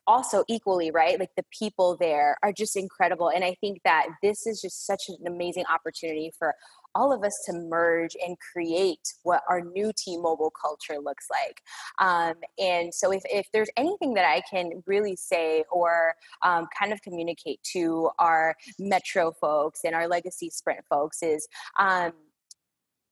also 0.07 0.45
equally 0.49 0.91
right 0.91 1.19
like 1.19 1.35
the 1.37 1.45
people 1.59 1.97
there 1.99 2.37
are 2.43 2.53
just 2.53 2.77
incredible 2.77 3.29
and 3.29 3.43
i 3.43 3.55
think 3.61 3.81
that 3.85 4.07
this 4.23 4.47
is 4.47 4.61
just 4.61 4.87
such 4.87 5.05
an 5.09 5.27
amazing 5.27 5.65
opportunity 5.73 6.31
for 6.39 6.55
all 6.95 7.13
of 7.13 7.23
us 7.25 7.43
to 7.47 7.53
merge 7.53 8.17
and 8.25 8.37
create 8.39 9.15
what 9.23 9.43
our 9.49 9.61
new 9.61 9.93
T-Mobile 9.97 10.53
culture 10.61 11.01
looks 11.01 11.27
like. 11.31 11.61
Um, 12.01 12.35
and 12.59 12.93
so, 12.95 13.13
if, 13.13 13.23
if 13.27 13.47
there's 13.53 13.71
anything 13.77 14.15
that 14.15 14.25
I 14.25 14.43
can 14.51 14.83
really 14.87 15.17
say 15.17 15.65
or 15.71 16.15
um, 16.45 16.67
kind 16.79 16.93
of 16.93 17.03
communicate 17.03 17.63
to 17.73 18.11
our 18.19 18.57
Metro 18.79 19.33
folks 19.33 19.81
and 19.85 19.95
our 19.95 20.09
Legacy 20.09 20.51
Sprint 20.51 20.85
folks 20.89 21.23
is 21.23 21.47
um, 21.79 22.13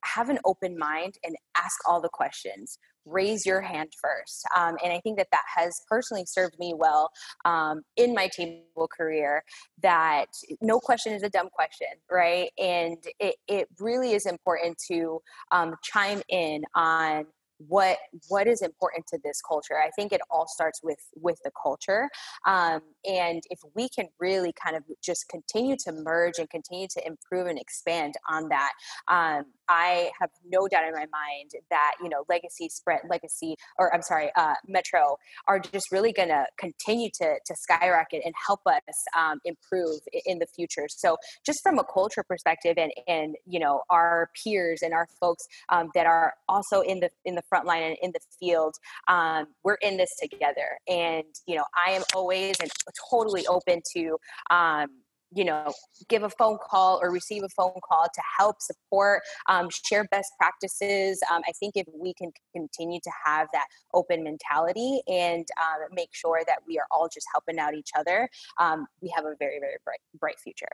have 0.05 0.29
an 0.29 0.39
open 0.45 0.79
mind 0.79 1.15
and 1.25 1.37
ask 1.57 1.77
all 1.89 2.01
the 2.01 2.09
questions 2.09 2.79
raise 3.05 3.47
your 3.47 3.61
hand 3.61 3.93
first. 4.01 4.45
Um, 4.57 4.77
and 4.83 4.93
I 4.93 5.01
think 5.01 5.19
that 5.19 5.29
that 5.33 5.45
has 5.57 5.81
personally 5.89 6.25
served 6.27 6.59
me 6.59 6.75
well 6.77 7.11
um, 7.45 7.83
in 7.97 8.15
my 8.15 8.29
T-Mobile 8.33 8.89
career 8.89 9.43
that 9.83 10.27
no 10.61 10.79
question 10.79 11.13
is 11.13 11.23
a 11.23 11.31
dumb 11.31 11.49
question, 11.53 11.89
right? 12.11 12.51
And 12.59 12.99
it, 13.19 13.37
it 13.47 13.69
really 13.79 14.13
is 14.13 14.27
important 14.27 14.79
to 14.89 15.21
um, 15.53 15.75
chime 15.83 16.23
in 16.29 16.65
on 16.75 17.27
what 17.59 17.99
what 18.29 18.47
is 18.47 18.63
important 18.63 19.07
to 19.09 19.19
this 19.25 19.41
culture. 19.47 19.79
I 19.79 19.91
think 19.97 20.13
it 20.13 20.21
all 20.31 20.47
starts 20.49 20.81
with 20.83 20.99
with 21.17 21.39
the 21.45 21.51
culture 21.63 22.09
um, 22.47 22.81
and 23.05 23.43
if 23.51 23.59
we 23.75 23.89
can 23.89 24.07
really 24.19 24.53
kind 24.63 24.77
of 24.77 24.85
just 25.03 25.27
continue 25.29 25.77
to 25.85 25.93
merge 25.93 26.39
and 26.39 26.49
continue 26.51 26.87
to 26.91 27.07
improve 27.07 27.47
and 27.47 27.59
expand 27.59 28.15
on 28.29 28.49
that 28.49 28.73
um, 29.09 29.45
i 29.69 30.11
have 30.21 30.31
no 30.51 30.69
doubt 30.69 30.85
in 30.85 30.93
my 30.93 31.07
mind 31.13 31.51
that 31.71 31.93
you 32.03 32.09
know 32.09 32.25
legacy 32.29 32.69
sprint 32.69 33.03
legacy 33.09 33.57
or 33.79 33.93
i'm 33.95 34.03
sorry 34.03 34.31
uh, 34.37 34.55
metro 34.67 35.17
are 35.47 35.59
just 35.59 35.91
really 35.93 36.13
going 36.13 36.29
to 36.29 36.45
continue 36.59 37.09
to 37.15 37.39
to 37.45 37.55
skyrocket 37.57 38.23
and 38.25 38.35
help 38.47 38.61
us 38.67 38.83
um, 39.19 39.41
improve 39.45 40.01
in 40.27 40.39
the 40.39 40.47
future. 40.47 40.87
So 40.89 41.17
just 41.45 41.61
from 41.63 41.79
a 41.79 41.85
culture 41.85 42.23
perspective 42.23 42.75
and 42.77 42.93
and 43.07 43.37
you 43.47 43.59
know 43.59 43.83
our 43.91 44.31
peers 44.43 44.81
and 44.83 44.93
our 44.93 45.07
folks 45.21 45.45
um, 45.69 45.91
that 45.95 46.07
are 46.07 46.35
also 46.49 46.81
in 46.81 47.01
the 47.01 47.11
in 47.25 47.35
the 47.35 47.43
front 47.49 47.67
line 47.67 47.83
and 47.83 47.97
in 48.03 48.13
the 48.13 48.21
field 48.39 48.75
um, 49.09 49.47
we're 49.65 49.79
in 49.83 49.97
this 49.97 50.15
together. 50.17 50.79
And 50.89 51.25
you 51.47 51.57
know 51.57 51.65
i 51.87 51.93
am 51.93 52.03
always 52.15 52.57
and 52.61 52.71
totally 53.11 53.47
open 53.47 53.81
to 53.97 54.17
um, 54.51 54.89
you 55.35 55.45
know 55.45 55.73
give 56.09 56.23
a 56.23 56.31
phone 56.31 56.59
call 56.63 56.99
or 57.03 57.11
receive 57.11 57.43
a 57.43 57.49
phone 57.51 57.79
call 57.85 58.05
to 58.05 58.23
help 58.39 58.57
support 58.61 59.23
um, 59.49 59.69
share 59.71 60.05
best 60.11 60.33
practices. 60.39 61.21
Um, 61.31 61.43
i 61.47 61.53
think 61.61 61.77
if 61.77 61.87
we 61.95 62.15
can 62.15 62.31
continue 62.55 63.01
to 63.01 63.11
have 63.25 63.49
that 63.53 63.67
open 63.95 64.23
mentality 64.23 65.03
and 65.07 65.47
um, 65.61 65.89
make 65.93 66.11
sure 66.13 66.43
that 66.47 66.59
we 66.67 66.79
are 66.79 66.87
all 66.91 67.09
just 67.13 67.27
helping 67.33 67.59
out 67.59 67.75
each 67.75 67.91
other 67.97 68.29
um, 68.59 68.87
we 69.03 69.13
have 69.15 69.25
a 69.25 69.35
very 69.39 69.59
very 69.61 69.77
bright 69.85 70.01
bright 70.19 70.39
future 70.39 70.69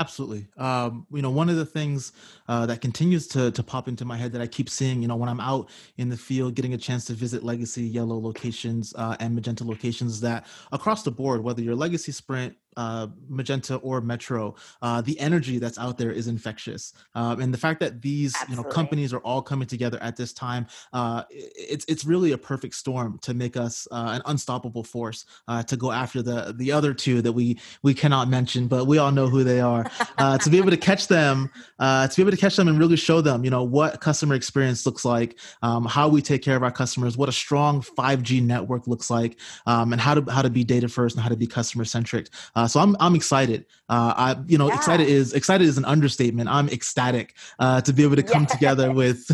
Absolutely. 0.00 0.46
Um, 0.56 1.06
you 1.12 1.22
know, 1.22 1.30
one 1.30 1.48
of 1.48 1.56
the 1.56 1.66
things 1.66 2.12
uh, 2.46 2.66
that 2.66 2.80
continues 2.80 3.26
to, 3.28 3.50
to 3.50 3.62
pop 3.64 3.88
into 3.88 4.04
my 4.04 4.16
head 4.16 4.30
that 4.32 4.40
I 4.40 4.46
keep 4.46 4.70
seeing, 4.70 5.02
you 5.02 5.08
know, 5.08 5.16
when 5.16 5.28
I'm 5.28 5.40
out 5.40 5.70
in 5.96 6.08
the 6.08 6.16
field 6.16 6.54
getting 6.54 6.72
a 6.74 6.78
chance 6.78 7.04
to 7.06 7.14
visit 7.14 7.42
legacy 7.42 7.82
yellow 7.82 8.16
locations 8.20 8.94
uh, 8.96 9.16
and 9.18 9.34
magenta 9.34 9.64
locations, 9.64 10.20
that 10.20 10.46
across 10.70 11.02
the 11.02 11.10
board, 11.10 11.42
whether 11.42 11.62
you're 11.62 11.74
legacy 11.74 12.12
sprint, 12.12 12.54
uh, 12.78 13.08
Magenta 13.28 13.76
or 13.76 14.00
Metro, 14.00 14.54
uh, 14.80 15.02
the 15.02 15.18
energy 15.20 15.58
that's 15.58 15.78
out 15.78 15.98
there 15.98 16.12
is 16.12 16.28
infectious, 16.28 16.94
um, 17.14 17.40
and 17.40 17.52
the 17.52 17.58
fact 17.58 17.80
that 17.80 18.00
these 18.00 18.34
Absolutely. 18.34 18.56
you 18.56 18.62
know 18.62 18.74
companies 18.74 19.12
are 19.12 19.18
all 19.18 19.42
coming 19.42 19.66
together 19.66 19.98
at 20.00 20.16
this 20.16 20.32
time, 20.32 20.66
uh, 20.92 21.24
it's 21.30 21.84
it's 21.88 22.04
really 22.04 22.32
a 22.32 22.38
perfect 22.38 22.74
storm 22.74 23.18
to 23.22 23.34
make 23.34 23.56
us 23.56 23.86
uh, 23.90 24.12
an 24.14 24.22
unstoppable 24.26 24.84
force 24.84 25.26
uh, 25.48 25.62
to 25.64 25.76
go 25.76 25.90
after 25.90 26.22
the 26.22 26.54
the 26.56 26.70
other 26.70 26.94
two 26.94 27.20
that 27.20 27.32
we 27.32 27.58
we 27.82 27.92
cannot 27.92 28.28
mention, 28.28 28.68
but 28.68 28.86
we 28.86 28.98
all 28.98 29.10
know 29.12 29.26
who 29.26 29.44
they 29.44 29.60
are. 29.60 29.84
Uh, 30.18 30.38
to 30.38 30.50
be 30.50 30.58
able 30.58 30.70
to 30.70 30.76
catch 30.76 31.08
them, 31.08 31.50
to 31.80 32.12
be 32.16 32.22
able 32.22 32.30
to 32.30 32.36
catch 32.36 32.56
them 32.56 32.68
and 32.68 32.78
really 32.78 32.96
show 32.96 33.20
them, 33.20 33.44
you 33.44 33.50
know, 33.50 33.62
what 33.62 34.00
customer 34.00 34.34
experience 34.34 34.86
looks 34.86 35.04
like, 35.04 35.38
um, 35.62 35.84
how 35.84 36.08
we 36.08 36.22
take 36.22 36.42
care 36.42 36.56
of 36.56 36.62
our 36.62 36.70
customers, 36.70 37.16
what 37.16 37.28
a 37.28 37.32
strong 37.32 37.82
5G 37.82 38.42
network 38.42 38.86
looks 38.86 39.10
like, 39.10 39.38
um, 39.66 39.92
and 39.92 40.00
how 40.00 40.14
to 40.14 40.30
how 40.30 40.42
to 40.42 40.50
be 40.50 40.64
data 40.64 40.88
first 40.88 41.16
and 41.16 41.22
how 41.22 41.28
to 41.28 41.36
be 41.36 41.46
customer 41.46 41.84
centric. 41.84 42.28
So 42.68 42.80
I'm 42.80 42.96
I'm 43.00 43.14
excited. 43.14 43.66
Uh, 43.88 44.14
I 44.16 44.36
you 44.46 44.58
know 44.58 44.68
yeah. 44.68 44.76
excited 44.76 45.08
is 45.08 45.32
excited 45.32 45.66
is 45.66 45.78
an 45.78 45.84
understatement. 45.84 46.48
I'm 46.48 46.68
ecstatic 46.68 47.34
uh, 47.58 47.80
to 47.82 47.92
be 47.92 48.02
able 48.02 48.16
to 48.16 48.22
come 48.22 48.42
yeah. 48.42 48.48
together 48.48 48.92
with 49.00 49.26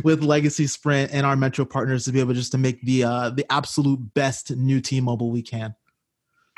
with 0.04 0.22
Legacy 0.22 0.66
Sprint 0.66 1.12
and 1.12 1.26
our 1.26 1.36
Metro 1.36 1.64
partners 1.64 2.04
to 2.04 2.12
be 2.12 2.20
able 2.20 2.34
just 2.34 2.52
to 2.52 2.58
make 2.58 2.80
the 2.82 3.04
uh, 3.04 3.30
the 3.30 3.50
absolute 3.50 4.14
best 4.14 4.50
new 4.54 4.80
T-Mobile 4.80 5.30
we 5.30 5.42
can. 5.42 5.74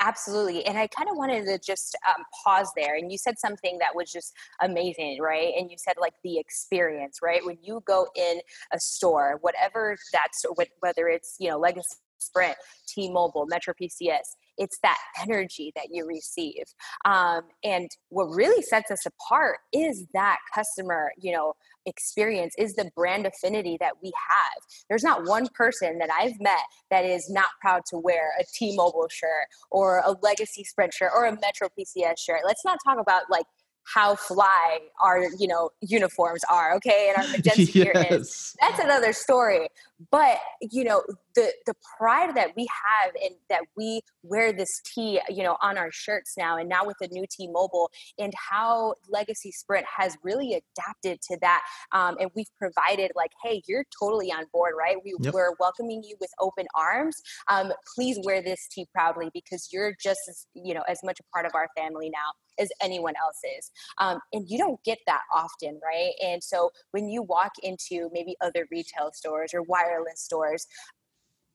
Absolutely. 0.01 0.65
And 0.65 0.77
I 0.77 0.87
kind 0.87 1.09
of 1.09 1.15
wanted 1.15 1.45
to 1.45 1.57
just 1.57 1.97
um, 2.07 2.23
pause 2.43 2.69
there. 2.75 2.95
And 2.95 3.11
you 3.11 3.17
said 3.17 3.39
something 3.39 3.77
that 3.79 3.95
was 3.95 4.11
just 4.11 4.33
amazing, 4.61 5.19
right? 5.21 5.53
And 5.57 5.71
you 5.71 5.77
said, 5.79 5.95
like, 5.99 6.13
the 6.23 6.37
experience, 6.37 7.19
right? 7.23 7.43
When 7.45 7.57
you 7.61 7.81
go 7.85 8.07
in 8.15 8.41
a 8.73 8.79
store, 8.79 9.37
whatever 9.41 9.95
that's, 10.11 10.45
whether 10.81 11.07
it's, 11.07 11.37
you 11.39 11.49
know, 11.49 11.57
Legacy 11.57 11.95
Sprint, 12.19 12.57
T 12.87 13.09
Mobile, 13.09 13.45
Metro 13.47 13.73
PCS, 13.73 14.35
it's 14.57 14.79
that 14.83 14.97
energy 15.21 15.71
that 15.75 15.87
you 15.91 16.05
receive 16.05 16.63
um, 17.05 17.41
and 17.63 17.89
what 18.09 18.25
really 18.25 18.61
sets 18.61 18.91
us 18.91 19.05
apart 19.05 19.57
is 19.73 20.05
that 20.13 20.37
customer 20.53 21.11
you 21.17 21.31
know 21.31 21.53
experience 21.85 22.55
is 22.57 22.75
the 22.75 22.89
brand 22.95 23.25
affinity 23.25 23.77
that 23.79 23.93
we 24.01 24.11
have. 24.29 24.63
There's 24.89 25.03
not 25.03 25.25
one 25.25 25.47
person 25.53 25.97
that 25.99 26.09
i've 26.11 26.39
met 26.39 26.63
that 26.89 27.05
is 27.05 27.29
not 27.29 27.49
proud 27.61 27.81
to 27.89 27.97
wear 27.97 28.31
a 28.39 28.43
t-mobile 28.53 29.07
shirt 29.11 29.47
or 29.71 30.01
a 30.05 30.15
legacy 30.21 30.63
sprint 30.63 30.93
shirt 30.93 31.11
or 31.15 31.25
a 31.25 31.31
metro 31.31 31.69
pcs 31.77 32.19
shirt. 32.19 32.41
Let's 32.45 32.65
not 32.65 32.77
talk 32.85 32.99
about 32.99 33.23
like 33.29 33.45
how 33.83 34.15
fly 34.15 34.79
our 35.01 35.25
you 35.37 35.47
know 35.47 35.69
uniforms 35.81 36.41
are 36.49 36.75
okay 36.75 37.13
and 37.15 37.23
our 37.23 37.31
magenta 37.37 37.71
yes. 37.71 38.11
is. 38.11 38.55
That's 38.59 38.79
another 38.79 39.13
story. 39.13 39.69
But 40.11 40.39
you 40.61 40.83
know 40.83 41.03
the 41.35 41.51
the 41.65 41.73
pride 41.97 42.35
that 42.35 42.51
we 42.55 42.67
have 43.03 43.13
and 43.21 43.35
that 43.49 43.61
we 43.75 44.01
wear 44.23 44.53
this 44.53 44.81
T, 44.85 45.19
you 45.29 45.43
know, 45.43 45.57
on 45.61 45.77
our 45.77 45.91
shirts 45.91 46.33
now, 46.37 46.57
and 46.57 46.67
now 46.67 46.85
with 46.85 46.97
the 46.99 47.07
new 47.09 47.25
T-Mobile, 47.29 47.91
and 48.17 48.33
how 48.35 48.95
Legacy 49.09 49.51
Sprint 49.51 49.85
has 49.85 50.17
really 50.23 50.53
adapted 50.53 51.21
to 51.29 51.37
that, 51.41 51.61
um, 51.91 52.15
and 52.19 52.31
we've 52.35 52.49
provided 52.57 53.11
like, 53.15 53.31
hey, 53.43 53.61
you're 53.67 53.85
totally 53.99 54.31
on 54.31 54.45
board, 54.51 54.73
right? 54.77 54.97
We, 55.03 55.15
yep. 55.19 55.33
We're 55.33 55.53
welcoming 55.59 56.03
you 56.03 56.15
with 56.19 56.31
open 56.39 56.65
arms. 56.75 57.21
Um, 57.47 57.71
please 57.95 58.19
wear 58.23 58.41
this 58.41 58.67
T 58.71 58.87
proudly 58.93 59.29
because 59.33 59.69
you're 59.71 59.95
just 60.01 60.21
as 60.29 60.47
you 60.53 60.73
know 60.73 60.83
as 60.87 60.99
much 61.03 61.19
a 61.19 61.23
part 61.33 61.45
of 61.45 61.51
our 61.55 61.69
family 61.77 62.09
now 62.09 62.31
as 62.59 62.69
anyone 62.81 63.13
else 63.21 63.39
is. 63.57 63.71
Um, 63.99 64.19
and 64.33 64.49
you 64.49 64.57
don't 64.57 64.81
get 64.83 64.99
that 65.07 65.21
often, 65.33 65.79
right? 65.83 66.13
And 66.23 66.43
so 66.43 66.71
when 66.91 67.09
you 67.09 67.21
walk 67.21 67.51
into 67.61 68.09
maybe 68.13 68.35
other 68.41 68.65
retail 68.71 69.11
stores 69.13 69.53
or 69.53 69.61
wireless 69.63 70.21
stores, 70.21 70.67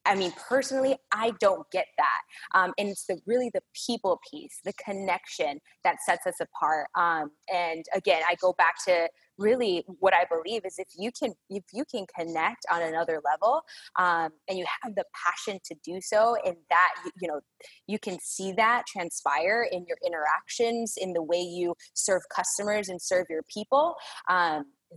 I 0.06 0.14
mean, 0.14 0.32
personally, 0.48 0.96
I 1.12 1.32
don't 1.40 1.70
get 1.70 1.86
that. 1.98 2.58
Um, 2.58 2.72
and 2.78 2.88
it's 2.88 3.06
the 3.06 3.18
really 3.26 3.50
the 3.52 3.62
people 3.86 4.18
piece, 4.30 4.60
the 4.64 4.72
connection 4.72 5.60
that 5.84 5.96
sets 6.04 6.26
us 6.26 6.36
apart. 6.40 6.88
Um, 6.96 7.30
and 7.52 7.84
again, 7.94 8.22
I 8.28 8.34
go 8.36 8.54
back 8.54 8.74
to 8.86 9.08
really 9.38 9.84
what 9.86 10.14
I 10.14 10.24
believe 10.30 10.62
is 10.64 10.74
if 10.78 10.88
you 10.96 11.10
can 11.18 11.32
if 11.48 11.64
you 11.72 11.84
can 11.90 12.06
connect 12.16 12.66
on 12.70 12.82
another 12.82 13.20
level 13.24 13.62
um, 13.98 14.30
and 14.48 14.58
you 14.58 14.66
have 14.82 14.94
the 14.94 15.04
passion 15.26 15.58
to 15.64 15.74
do 15.84 16.00
so, 16.00 16.36
and 16.44 16.56
that 16.68 16.90
you 17.20 17.28
know 17.28 17.40
you 17.86 17.98
can 17.98 18.18
see 18.20 18.52
that 18.52 18.84
transpire 18.86 19.66
in 19.70 19.84
your 19.86 19.98
interactions, 20.04 20.94
in 20.96 21.12
the 21.12 21.22
way 21.22 21.40
you 21.40 21.74
serve 21.94 22.22
customers 22.34 22.88
and 22.88 23.00
serve 23.00 23.26
your 23.28 23.42
people. 23.52 23.94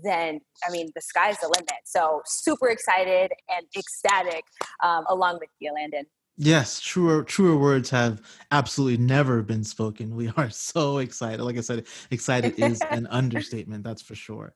Then 0.03 0.39
I 0.67 0.71
mean 0.71 0.89
the 0.95 1.01
sky's 1.01 1.37
the 1.39 1.47
limit. 1.47 1.83
So 1.85 2.21
super 2.25 2.69
excited 2.69 3.31
and 3.55 3.65
ecstatic 3.77 4.43
um, 4.83 5.05
along 5.07 5.35
with 5.39 5.49
you, 5.59 5.73
Landon. 5.73 6.05
Yes, 6.35 6.79
truer 6.79 7.23
truer 7.23 7.57
words 7.57 7.89
have 7.91 8.21
absolutely 8.51 9.03
never 9.03 9.43
been 9.43 9.63
spoken. 9.63 10.15
We 10.15 10.31
are 10.35 10.49
so 10.51 10.97
excited. 10.97 11.43
Like 11.43 11.57
I 11.57 11.61
said, 11.61 11.85
excited 12.11 12.55
is 12.57 12.81
an 12.89 13.07
understatement. 13.07 13.83
That's 13.83 14.01
for 14.01 14.15
sure. 14.15 14.53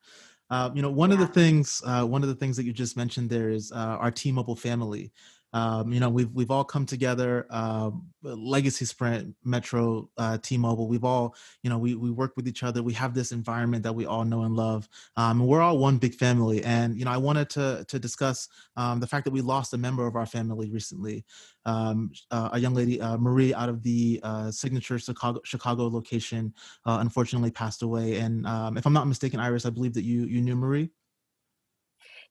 Uh, 0.50 0.72
you 0.74 0.82
know, 0.82 0.90
one 0.90 1.10
yeah. 1.10 1.16
of 1.16 1.20
the 1.20 1.28
things, 1.28 1.82
uh, 1.86 2.06
one 2.06 2.24
of 2.24 2.30
the 2.30 2.36
things 2.36 2.56
that 2.56 2.64
you 2.64 2.72
just 2.72 2.96
mentioned 2.96 3.30
there 3.30 3.50
is 3.50 3.72
uh, 3.72 3.76
our 4.00 4.12
T-Mobile 4.12 4.56
family. 4.56 5.12
Um, 5.54 5.94
you 5.94 6.00
know, 6.00 6.10
we've 6.10 6.32
we've 6.32 6.52
all 6.52 6.64
come 6.64 6.86
together. 6.86 7.48
Uh, 7.50 7.92
Legacy 8.22 8.86
Sprint, 8.86 9.34
Metro, 9.44 10.10
uh, 10.18 10.38
T-Mobile. 10.42 10.88
We've 10.88 11.06
all, 11.06 11.36
you 11.64 11.70
know, 11.70 11.78
we 11.78 11.96
we 11.96 12.12
work 12.12 12.36
with 12.36 12.48
each 12.48 12.64
other. 12.64 12.84
We 12.84 12.94
have 12.94 13.14
this 13.14 13.32
environment 13.32 13.84
that 13.84 13.94
we 13.94 14.06
all 14.06 14.26
know 14.26 14.44
and 14.44 14.56
love. 14.56 14.90
Um, 15.16 15.40
and 15.40 15.50
we're 15.50 15.62
all 15.62 15.78
one 15.78 15.98
big 15.98 16.16
family. 16.16 16.64
And 16.64 16.98
you 16.98 17.06
know, 17.06 17.12
I 17.12 17.18
wanted 17.18 17.50
to 17.52 17.86
to 17.88 18.00
discuss 18.00 18.50
um, 18.76 19.00
the 19.00 19.08
fact 19.08 19.26
that 19.26 19.32
we 19.32 19.42
lost 19.42 19.74
a 19.74 19.78
member 19.78 20.06
of 20.06 20.16
our 20.16 20.26
family 20.26 20.70
recently. 20.70 21.26
Um, 21.66 22.12
uh, 22.32 22.50
a 22.54 22.60
young 22.60 22.74
lady, 22.74 23.02
uh, 23.02 23.18
Marie, 23.18 23.54
out 23.54 23.70
of 23.70 23.84
the 23.84 24.20
uh, 24.24 24.52
signature 24.52 25.00
Chicago 25.00 25.42
Chicago 25.44 25.88
location, 25.88 26.54
uh, 26.86 26.98
unfortunately 27.02 27.52
passed 27.52 27.84
away. 27.84 28.18
And 28.18 28.46
um, 28.46 28.78
if 28.78 28.86
I'm 28.86 28.94
not 28.94 29.08
mistaken, 29.08 29.40
Iris, 29.40 29.66
I 29.66 29.70
believe 29.70 29.94
that 29.94 30.04
you 30.04 30.26
you 30.26 30.42
knew 30.42 30.56
Marie. 30.56 30.90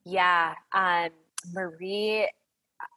Yeah, 0.05 0.55
um, 0.73 1.09
Marie 1.53 2.29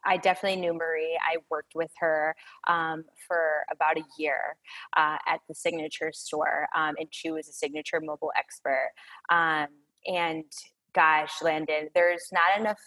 I 0.04 0.16
definitely 0.16 0.60
knew 0.60 0.74
Marie. 0.74 1.18
I 1.22 1.36
worked 1.50 1.74
with 1.74 1.90
her 1.98 2.34
um, 2.68 3.04
for 3.26 3.64
about 3.70 3.98
a 3.98 4.04
year 4.18 4.56
uh, 4.96 5.16
at 5.26 5.40
the 5.48 5.54
signature 5.54 6.12
store, 6.12 6.68
um, 6.76 6.94
and 6.98 7.08
she 7.10 7.30
was 7.30 7.48
a 7.48 7.52
signature 7.52 8.00
mobile 8.00 8.32
expert. 8.36 8.90
Um, 9.30 9.68
and 10.06 10.44
gosh, 10.94 11.42
Landon, 11.42 11.88
there's 11.94 12.28
not 12.32 12.60
enough 12.60 12.78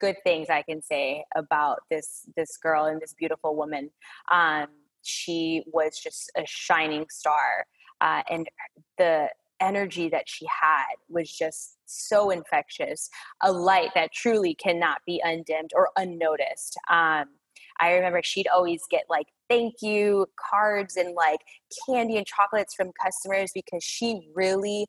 good 0.00 0.16
things 0.24 0.48
I 0.48 0.62
can 0.62 0.80
say 0.82 1.24
about 1.36 1.80
this 1.90 2.26
this 2.36 2.56
girl 2.56 2.86
and 2.86 3.00
this 3.00 3.14
beautiful 3.14 3.54
woman. 3.54 3.90
Um, 4.32 4.66
she 5.02 5.62
was 5.66 5.98
just 6.02 6.30
a 6.36 6.42
shining 6.46 7.06
star, 7.10 7.66
uh, 8.00 8.22
and 8.28 8.48
the 8.98 9.28
energy 9.60 10.08
that 10.08 10.28
she 10.28 10.46
had 10.46 10.94
was 11.08 11.30
just 11.30 11.76
so 11.86 12.30
infectious, 12.30 13.08
a 13.42 13.52
light 13.52 13.90
that 13.94 14.12
truly 14.12 14.54
cannot 14.54 14.98
be 15.06 15.20
undimmed 15.24 15.70
or 15.74 15.90
unnoticed. 15.96 16.76
Um, 16.90 17.26
I 17.80 17.94
remember 17.94 18.20
she'd 18.22 18.48
always 18.48 18.82
get 18.90 19.04
like 19.08 19.26
thank 19.48 19.76
you 19.82 20.26
cards 20.50 20.96
and 20.96 21.14
like 21.14 21.40
candy 21.86 22.16
and 22.16 22.26
chocolates 22.26 22.74
from 22.74 22.92
customers 23.02 23.50
because 23.54 23.82
she 23.82 24.28
really 24.34 24.86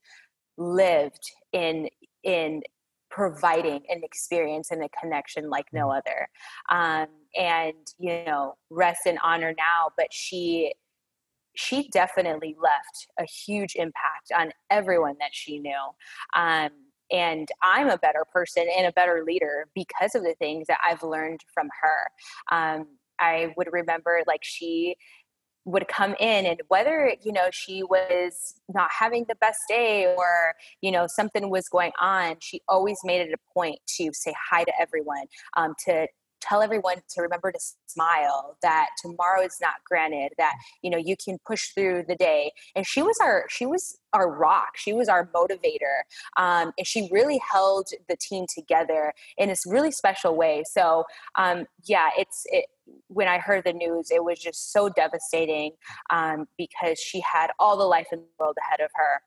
lived 0.57 1.31
in 1.53 1.89
in 2.23 2.61
providing 3.09 3.81
an 3.89 4.01
experience 4.03 4.71
and 4.71 4.83
a 4.83 4.89
connection 5.01 5.49
like 5.49 5.65
no 5.73 5.87
mm. 5.87 5.97
other. 5.97 6.27
Um, 6.71 7.07
and 7.35 7.87
you 7.99 8.23
know, 8.25 8.55
rest 8.69 9.05
in 9.05 9.17
honor 9.23 9.53
now, 9.57 9.89
but 9.97 10.07
she 10.11 10.73
she 11.55 11.89
definitely 11.89 12.55
left 12.61 13.07
a 13.19 13.25
huge 13.25 13.75
impact 13.75 14.31
on 14.37 14.51
everyone 14.69 15.15
that 15.19 15.31
she 15.33 15.59
knew. 15.59 15.73
Um, 16.35 16.69
and 17.11 17.49
I'm 17.61 17.89
a 17.89 17.97
better 17.97 18.25
person 18.31 18.65
and 18.77 18.87
a 18.87 18.91
better 18.93 19.23
leader 19.25 19.67
because 19.75 20.15
of 20.15 20.23
the 20.23 20.35
things 20.39 20.67
that 20.67 20.79
I've 20.83 21.03
learned 21.03 21.41
from 21.53 21.67
her. 21.81 22.55
Um, 22.55 22.87
I 23.19 23.53
would 23.57 23.67
remember 23.71 24.21
like 24.25 24.43
she 24.43 24.95
would 25.65 25.87
come 25.87 26.15
in 26.19 26.45
and 26.45 26.59
whether 26.69 27.13
you 27.23 27.31
know 27.31 27.49
she 27.51 27.83
was 27.83 28.55
not 28.73 28.89
having 28.97 29.25
the 29.27 29.35
best 29.35 29.59
day 29.69 30.11
or 30.17 30.53
you 30.81 30.91
know 30.91 31.05
something 31.07 31.51
was 31.51 31.69
going 31.69 31.91
on 32.01 32.35
she 32.39 32.61
always 32.67 32.97
made 33.03 33.21
it 33.21 33.31
a 33.31 33.53
point 33.53 33.77
to 33.85 34.09
say 34.11 34.33
hi 34.49 34.63
to 34.63 34.71
everyone 34.79 35.25
um, 35.57 35.75
to 35.85 36.07
tell 36.41 36.61
everyone 36.61 36.97
to 37.09 37.21
remember 37.21 37.51
to 37.51 37.59
smile 37.87 38.57
that 38.61 38.89
tomorrow 39.01 39.41
is 39.41 39.57
not 39.61 39.75
granted 39.85 40.33
that 40.37 40.53
you 40.81 40.89
know 40.89 40.97
you 40.97 41.15
can 41.15 41.37
push 41.45 41.69
through 41.69 42.03
the 42.07 42.15
day. 42.15 42.51
And 42.75 42.85
she 42.85 43.01
was 43.01 43.17
our 43.21 43.45
she 43.49 43.65
was 43.65 43.97
our 44.13 44.29
rock. 44.29 44.75
She 44.75 44.93
was 44.93 45.07
our 45.07 45.27
motivator 45.27 46.01
um, 46.37 46.73
and 46.77 46.85
she 46.85 47.07
really 47.11 47.39
held 47.51 47.89
the 48.09 48.17
team 48.17 48.45
together 48.53 49.13
in 49.37 49.49
this 49.49 49.63
really 49.65 49.91
special 49.91 50.35
way. 50.35 50.63
So 50.69 51.05
um, 51.37 51.65
yeah 51.85 52.09
it's 52.17 52.43
it, 52.47 52.65
when 53.07 53.27
I 53.27 53.37
heard 53.37 53.63
the 53.63 53.73
news, 53.73 54.09
it 54.11 54.23
was 54.23 54.39
just 54.39 54.73
so 54.73 54.89
devastating 54.89 55.71
um, 56.09 56.47
because 56.57 56.99
she 56.99 57.21
had 57.21 57.47
all 57.59 57.77
the 57.77 57.85
life 57.85 58.07
in 58.11 58.19
the 58.19 58.25
world 58.39 58.57
ahead 58.59 58.81
of 58.81 58.89
her 58.95 59.21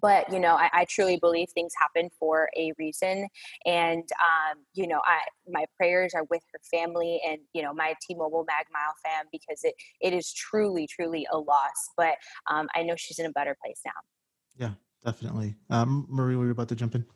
but 0.00 0.30
you 0.32 0.40
know 0.40 0.54
I, 0.54 0.70
I, 0.72 0.84
truly 0.84 1.16
believe 1.18 1.48
things 1.50 1.72
happen 1.78 2.10
for 2.18 2.48
a 2.56 2.72
reason 2.78 3.28
and 3.64 4.02
um, 4.02 4.58
you 4.74 4.86
know 4.86 5.00
i 5.04 5.20
my 5.48 5.64
prayers 5.76 6.12
are 6.14 6.24
with 6.30 6.42
her 6.52 6.60
family 6.70 7.20
and 7.26 7.38
you 7.52 7.62
know 7.62 7.72
my 7.72 7.94
t-mobile 8.06 8.44
mag 8.46 8.66
mile 8.72 8.94
fam 9.04 9.26
because 9.32 9.60
it 9.62 9.74
it 10.00 10.12
is 10.12 10.32
truly 10.32 10.86
truly 10.86 11.26
a 11.32 11.38
loss 11.38 11.90
but 11.96 12.14
um, 12.50 12.68
i 12.74 12.82
know 12.82 12.94
she's 12.96 13.18
in 13.18 13.26
a 13.26 13.32
better 13.32 13.56
place 13.62 13.80
now. 13.84 13.92
Yeah 14.56 14.70
definitely. 15.04 15.54
Um, 15.70 16.06
marie 16.08 16.36
were 16.36 16.44
you 16.44 16.50
about 16.50 16.68
to 16.68 16.74
jump 16.74 16.94
in? 16.94 17.06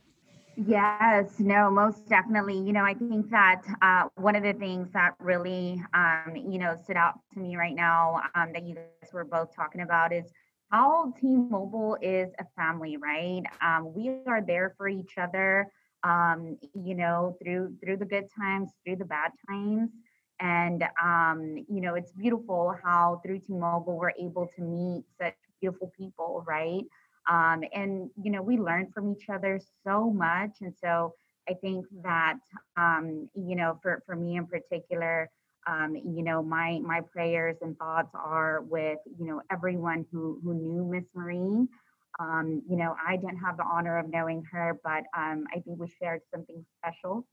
Yes, 0.56 1.38
no, 1.38 1.70
most 1.70 2.08
definitely. 2.08 2.58
You 2.58 2.72
know, 2.72 2.84
I 2.84 2.94
think 2.94 3.30
that 3.30 3.62
uh, 3.80 4.08
one 4.16 4.36
of 4.36 4.42
the 4.42 4.52
things 4.52 4.92
that 4.92 5.14
really, 5.18 5.82
um, 5.94 6.34
you 6.36 6.58
know, 6.58 6.76
stood 6.82 6.96
out 6.96 7.14
to 7.32 7.40
me 7.40 7.56
right 7.56 7.74
now 7.74 8.20
um, 8.34 8.52
that 8.52 8.64
you 8.64 8.74
guys 8.74 9.12
were 9.12 9.24
both 9.24 9.54
talking 9.54 9.80
about 9.80 10.12
is 10.12 10.30
how 10.70 11.12
T-Mobile 11.20 11.98
is 12.00 12.30
a 12.38 12.44
family, 12.56 12.96
right? 12.96 13.42
Um, 13.62 13.92
we 13.94 14.08
are 14.08 14.40
there 14.40 14.74
for 14.76 14.88
each 14.88 15.18
other, 15.18 15.66
um, 16.04 16.58
you 16.74 16.94
know, 16.94 17.36
through 17.42 17.74
through 17.82 17.96
the 17.98 18.04
good 18.06 18.26
times, 18.38 18.70
through 18.84 18.96
the 18.96 19.04
bad 19.04 19.32
times, 19.48 19.90
and 20.40 20.84
um, 21.02 21.64
you 21.68 21.80
know, 21.80 21.94
it's 21.94 22.12
beautiful 22.12 22.74
how 22.82 23.20
through 23.24 23.40
T-Mobile 23.40 23.96
we're 23.96 24.12
able 24.20 24.48
to 24.56 24.62
meet 24.62 25.04
such 25.20 25.34
beautiful 25.60 25.90
people, 25.96 26.44
right? 26.46 26.84
Um, 27.28 27.62
and 27.72 28.10
you 28.22 28.30
know, 28.30 28.42
we 28.42 28.56
learn 28.58 28.90
from 28.92 29.10
each 29.12 29.28
other 29.28 29.60
so 29.84 30.10
much, 30.10 30.50
and 30.60 30.74
so 30.82 31.14
I 31.48 31.54
think 31.54 31.86
that 32.02 32.38
um, 32.76 33.28
you 33.34 33.56
know, 33.56 33.78
for 33.82 34.02
for 34.06 34.16
me 34.16 34.36
in 34.36 34.46
particular 34.46 35.30
um, 35.66 35.94
you 35.96 36.22
know, 36.22 36.42
my 36.42 36.78
my 36.84 37.00
prayers 37.12 37.56
and 37.62 37.76
thoughts 37.78 38.10
are 38.14 38.62
with 38.62 38.98
you 39.18 39.26
know 39.26 39.42
everyone 39.50 40.06
who 40.12 40.40
who 40.42 40.54
knew 40.54 40.84
Miss 40.90 41.04
Marie. 41.14 41.66
Um, 42.18 42.62
you 42.68 42.76
know, 42.76 42.94
I 43.06 43.16
didn't 43.16 43.38
have 43.38 43.56
the 43.56 43.64
honor 43.64 43.98
of 43.98 44.10
knowing 44.10 44.42
her, 44.52 44.78
but 44.84 45.04
um, 45.16 45.44
I 45.54 45.60
think 45.60 45.78
we 45.78 45.88
shared 46.00 46.20
something 46.34 46.64
special 46.78 47.26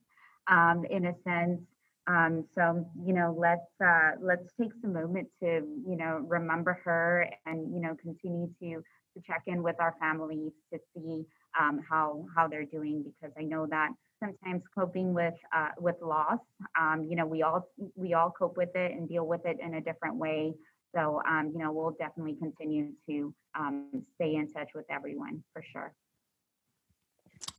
um, 0.48 0.86
in 0.90 1.06
a 1.06 1.14
sense. 1.24 1.62
Um, 2.08 2.46
so 2.56 2.86
you 3.06 3.14
know, 3.14 3.36
let's 3.38 3.70
uh, 3.84 4.12
let's 4.22 4.54
take 4.60 4.72
some 4.82 4.94
moment 4.94 5.28
to 5.42 5.48
you 5.48 5.98
know 5.98 6.26
remember 6.28 6.80
her 6.86 7.28
and 7.46 7.74
you 7.74 7.82
know 7.82 7.96
continue 8.02 8.48
to 8.62 8.82
to 9.16 9.22
check 9.26 9.44
in 9.48 9.62
with 9.64 9.76
our 9.80 9.96
families 10.00 10.54
to 10.74 10.80
see 10.96 11.26
um, 11.60 11.82
how 11.90 12.26
how 12.36 12.48
they're 12.48 12.66
doing 12.66 13.04
because 13.04 13.34
I 13.38 13.44
know 13.44 13.68
that 13.70 13.90
sometimes 14.24 14.64
coping 14.78 15.14
with 15.14 15.34
uh, 15.56 15.70
with 15.80 15.96
loss. 16.02 16.40
Um, 16.80 17.06
you 17.10 17.16
know, 17.16 17.26
we 17.26 17.44
all 17.44 17.68
we 17.96 18.14
all 18.14 18.32
cope 18.32 18.58
with 18.58 18.76
it 18.76 18.92
and 18.92 19.08
deal 19.08 19.26
with 19.26 19.46
it 19.46 19.58
in 19.62 19.76
a 19.76 19.82
different 19.82 20.16
way. 20.16 20.54
So, 20.96 21.22
um, 21.30 21.52
you 21.54 21.60
know, 21.60 21.72
we'll 21.72 21.96
definitely 22.00 22.36
continue 22.36 22.92
to 23.10 23.34
um, 23.58 24.04
stay 24.16 24.36
in 24.36 24.52
touch 24.52 24.70
with 24.74 24.86
everyone 24.90 25.44
for 25.54 25.64
sure. 25.72 25.94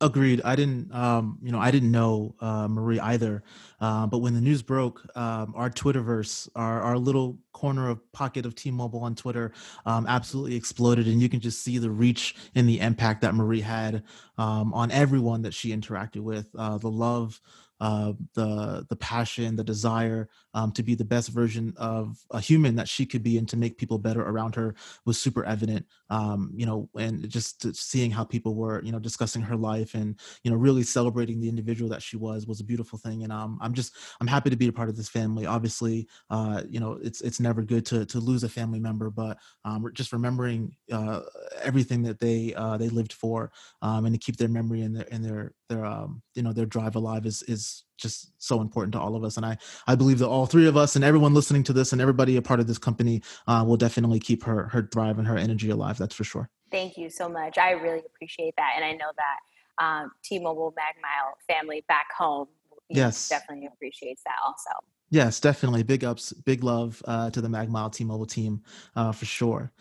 Agreed. 0.01 0.41
I 0.45 0.55
didn't, 0.55 0.93
um, 0.93 1.37
you 1.41 1.51
know, 1.51 1.59
I 1.59 1.71
didn't 1.71 1.91
know 1.91 2.33
uh, 2.39 2.67
Marie 2.69 2.99
either. 3.01 3.43
Uh, 3.81 4.07
but 4.07 4.19
when 4.19 4.33
the 4.33 4.39
news 4.41 4.61
broke, 4.61 5.05
um, 5.15 5.53
our 5.55 5.69
Twitterverse, 5.69 6.47
our 6.55 6.81
our 6.81 6.97
little 6.97 7.37
corner 7.51 7.89
of 7.89 7.99
pocket 8.13 8.45
of 8.45 8.55
T-Mobile 8.55 9.01
on 9.01 9.13
Twitter, 9.15 9.51
um, 9.85 10.05
absolutely 10.07 10.55
exploded, 10.55 11.07
and 11.07 11.21
you 11.21 11.27
can 11.27 11.41
just 11.41 11.63
see 11.63 11.77
the 11.77 11.89
reach 11.89 12.35
and 12.55 12.67
the 12.67 12.79
impact 12.79 13.21
that 13.21 13.35
Marie 13.35 13.59
had 13.61 14.03
um, 14.37 14.73
on 14.73 14.89
everyone 14.91 15.41
that 15.41 15.53
she 15.53 15.75
interacted 15.75 16.21
with. 16.21 16.47
Uh, 16.57 16.77
the 16.77 16.89
love, 16.89 17.41
uh, 17.81 18.13
the 18.35 18.85
the 18.89 18.95
passion, 18.95 19.57
the 19.57 19.63
desire 19.65 20.29
um, 20.53 20.71
to 20.73 20.83
be 20.83 20.95
the 20.95 21.05
best 21.05 21.29
version 21.29 21.73
of 21.77 22.17
a 22.31 22.39
human 22.39 22.75
that 22.75 22.89
she 22.89 23.05
could 23.05 23.23
be, 23.23 23.37
and 23.37 23.47
to 23.49 23.57
make 23.57 23.77
people 23.77 23.97
better 23.97 24.21
around 24.21 24.55
her 24.55 24.75
was 25.05 25.19
super 25.19 25.43
evident. 25.45 25.85
Um, 26.09 26.51
you 26.55 26.65
know, 26.65 26.89
and 26.97 27.29
just 27.29 27.75
seeing 27.75 28.11
how 28.11 28.23
people 28.23 28.55
were, 28.55 28.83
you 28.83 28.91
know, 28.91 28.99
discussing 28.99 29.41
her 29.43 29.55
life 29.55 29.93
and 29.93 30.19
you 30.43 30.51
know 30.51 30.57
really 30.57 30.83
celebrating 30.83 31.39
the 31.39 31.49
individual 31.49 31.89
that 31.91 32.01
she 32.01 32.17
was 32.17 32.47
was 32.47 32.59
a 32.59 32.65
beautiful 32.65 32.97
thing. 32.99 33.23
And 33.23 33.31
um, 33.31 33.59
I'm 33.61 33.73
just 33.73 33.95
I'm 34.21 34.27
happy 34.27 34.49
to 34.49 34.55
be 34.55 34.67
a 34.67 34.73
part 34.73 34.89
of 34.89 34.97
this 34.97 35.09
family. 35.09 35.45
Obviously, 35.45 36.07
uh, 36.29 36.63
you 36.69 36.79
know, 36.79 36.99
it's 37.01 37.21
it's 37.21 37.39
never 37.39 37.61
good 37.61 37.85
to 37.87 38.05
to 38.05 38.19
lose 38.19 38.43
a 38.43 38.49
family 38.49 38.79
member, 38.79 39.09
but 39.09 39.37
um, 39.65 39.89
just 39.93 40.13
remembering 40.13 40.75
uh, 40.91 41.21
everything 41.61 42.03
that 42.03 42.19
they 42.19 42.53
uh, 42.55 42.77
they 42.77 42.89
lived 42.89 43.13
for 43.13 43.51
um, 43.81 44.05
and 44.05 44.13
to 44.13 44.19
keep 44.19 44.37
their 44.37 44.47
memory 44.49 44.81
and 44.81 44.95
their 44.95 45.07
and 45.11 45.23
their 45.23 45.53
their 45.67 45.85
um, 45.85 46.21
you 46.35 46.43
know 46.43 46.53
their 46.53 46.65
drive 46.65 46.95
alive 46.95 47.25
is 47.25 47.43
is 47.43 47.83
just 47.99 48.31
so 48.37 48.61
important 48.61 48.93
to 48.93 48.99
all 48.99 49.15
of 49.15 49.23
us 49.23 49.37
and 49.37 49.45
i 49.45 49.57
i 49.87 49.95
believe 49.95 50.19
that 50.19 50.27
all 50.27 50.45
three 50.45 50.67
of 50.67 50.77
us 50.77 50.95
and 50.95 51.03
everyone 51.03 51.33
listening 51.33 51.63
to 51.63 51.73
this 51.73 51.91
and 51.91 52.01
everybody 52.01 52.37
a 52.37 52.41
part 52.41 52.59
of 52.59 52.67
this 52.67 52.77
company 52.77 53.21
uh, 53.47 53.63
will 53.65 53.77
definitely 53.77 54.19
keep 54.19 54.43
her 54.43 54.67
her 54.69 54.81
drive 54.81 55.19
and 55.19 55.27
her 55.27 55.37
energy 55.37 55.69
alive 55.69 55.97
that's 55.97 56.15
for 56.15 56.23
sure. 56.23 56.49
Thank 56.71 56.97
you 56.97 57.09
so 57.09 57.27
much. 57.27 57.57
I 57.57 57.71
really 57.71 58.03
appreciate 58.05 58.53
that 58.57 58.73
and 58.75 58.85
i 58.85 58.91
know 58.91 59.11
that 59.17 59.83
um, 59.83 60.11
t-mobile 60.23 60.73
magmile 60.75 61.37
family 61.47 61.83
back 61.87 62.07
home 62.17 62.47
yes. 62.89 63.29
definitely 63.29 63.67
appreciates 63.67 64.21
that 64.23 64.35
also. 64.45 64.69
Yes 65.09 65.39
definitely. 65.39 65.83
Big 65.83 66.03
ups 66.03 66.33
big 66.33 66.63
love 66.63 67.01
uh, 67.05 67.29
to 67.31 67.41
the 67.41 67.49
magmile 67.49 67.89
t-mobile 67.89 68.25
team 68.25 68.61
uh, 68.95 69.11
for 69.11 69.25
sure. 69.25 69.71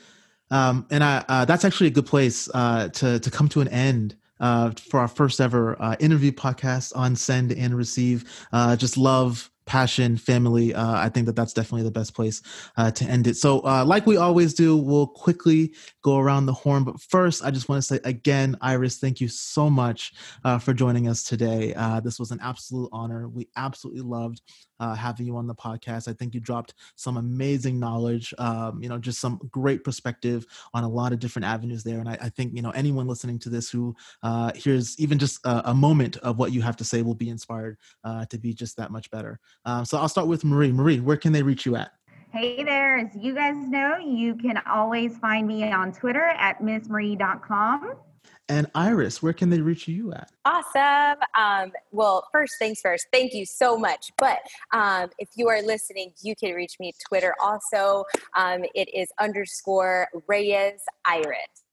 Um, 0.50 0.86
and 0.90 1.04
I, 1.04 1.24
uh, 1.28 1.44
that's 1.44 1.64
actually 1.64 1.88
a 1.88 1.90
good 1.90 2.06
place 2.06 2.48
uh, 2.54 2.88
to 2.88 3.18
to 3.18 3.30
come 3.30 3.48
to 3.50 3.60
an 3.60 3.68
end 3.68 4.16
uh, 4.40 4.70
for 4.70 5.00
our 5.00 5.08
first 5.08 5.40
ever 5.40 5.80
uh, 5.80 5.96
interview 6.00 6.32
podcast 6.32 6.96
on 6.96 7.16
Send 7.16 7.52
and 7.52 7.76
Receive. 7.76 8.46
Uh, 8.52 8.76
just 8.76 8.96
love 8.96 9.50
passion, 9.68 10.16
family. 10.16 10.74
Uh, 10.74 10.94
I 10.94 11.10
think 11.10 11.26
that 11.26 11.36
that's 11.36 11.52
definitely 11.52 11.82
the 11.84 11.90
best 11.90 12.14
place 12.14 12.42
uh, 12.76 12.90
to 12.90 13.04
end 13.04 13.26
it. 13.26 13.36
So, 13.36 13.60
uh, 13.60 13.84
like 13.84 14.06
we 14.06 14.16
always 14.16 14.54
do, 14.54 14.76
we'll 14.76 15.06
quickly 15.06 15.74
go 16.02 16.18
around 16.18 16.46
the 16.46 16.54
horn. 16.54 16.84
But 16.84 17.00
first, 17.00 17.44
I 17.44 17.50
just 17.50 17.68
want 17.68 17.80
to 17.80 17.86
say 17.86 18.00
again, 18.02 18.56
Iris, 18.62 18.96
thank 18.96 19.20
you 19.20 19.28
so 19.28 19.68
much 19.68 20.14
uh, 20.42 20.58
for 20.58 20.72
joining 20.72 21.06
us 21.06 21.22
today. 21.22 21.74
Uh, 21.74 22.00
this 22.00 22.18
was 22.18 22.30
an 22.30 22.40
absolute 22.42 22.88
honor. 22.92 23.28
We 23.28 23.48
absolutely 23.56 24.00
loved 24.00 24.40
uh, 24.80 24.94
having 24.94 25.26
you 25.26 25.36
on 25.36 25.46
the 25.46 25.54
podcast. 25.54 26.08
I 26.08 26.14
think 26.14 26.34
you 26.34 26.40
dropped 26.40 26.74
some 26.96 27.18
amazing 27.18 27.78
knowledge, 27.78 28.32
um, 28.38 28.80
you 28.82 28.88
know, 28.88 28.96
just 28.96 29.20
some 29.20 29.38
great 29.50 29.84
perspective 29.84 30.46
on 30.72 30.84
a 30.84 30.88
lot 30.88 31.12
of 31.12 31.18
different 31.18 31.44
avenues 31.44 31.84
there. 31.84 31.98
And 31.98 32.08
I, 32.08 32.16
I 32.22 32.28
think, 32.30 32.54
you 32.54 32.62
know, 32.62 32.70
anyone 32.70 33.06
listening 33.06 33.38
to 33.40 33.50
this 33.50 33.68
who 33.68 33.94
hears 34.54 34.98
even 34.98 35.18
just 35.18 35.44
a, 35.44 35.70
a, 35.70 35.74
moment 35.74 36.16
of 36.18 36.38
what 36.38 36.52
you 36.52 36.62
have 36.62 36.76
to 36.76 36.84
say 36.84 37.02
will 37.02 37.14
be 37.14 37.28
inspired 37.28 37.76
to 38.30 38.38
be 38.38 38.54
just 38.54 38.76
that 38.76 38.90
much 38.90 39.10
better. 39.10 39.38
Um, 39.64 39.84
so 39.84 39.98
I'll 39.98 40.08
start 40.08 40.28
with 40.28 40.44
Marie. 40.44 40.72
Marie, 40.72 41.00
where 41.00 41.16
can 41.16 41.32
they 41.32 41.42
reach 41.42 41.66
you 41.66 41.76
at? 41.76 41.92
Hey 42.30 42.62
there, 42.62 42.98
as 42.98 43.08
you 43.16 43.34
guys 43.34 43.54
know, 43.56 43.96
you 43.96 44.34
can 44.34 44.60
always 44.70 45.16
find 45.16 45.48
me 45.48 45.70
on 45.72 45.92
Twitter 45.92 46.24
at 46.24 46.60
missmarie.com. 46.60 47.94
And 48.50 48.66
Iris, 48.74 49.22
where 49.22 49.34
can 49.34 49.50
they 49.50 49.60
reach 49.60 49.88
you 49.88 50.12
at? 50.12 50.30
Awesome. 50.44 51.20
Um, 51.38 51.72
well, 51.90 52.26
first 52.32 52.54
things 52.58 52.80
first, 52.82 53.06
thank 53.12 53.34
you 53.34 53.44
so 53.44 53.76
much. 53.76 54.10
But 54.16 54.38
um, 54.72 55.10
if 55.18 55.28
you 55.36 55.48
are 55.48 55.60
listening, 55.62 56.12
you 56.22 56.34
can 56.34 56.54
reach 56.54 56.74
me 56.80 56.92
Twitter 57.08 57.34
also. 57.42 58.04
Um, 58.34 58.64
it 58.74 58.88
is 58.94 59.08
underscore 59.18 60.08
Reyes 60.26 60.80
Iris. 61.04 61.64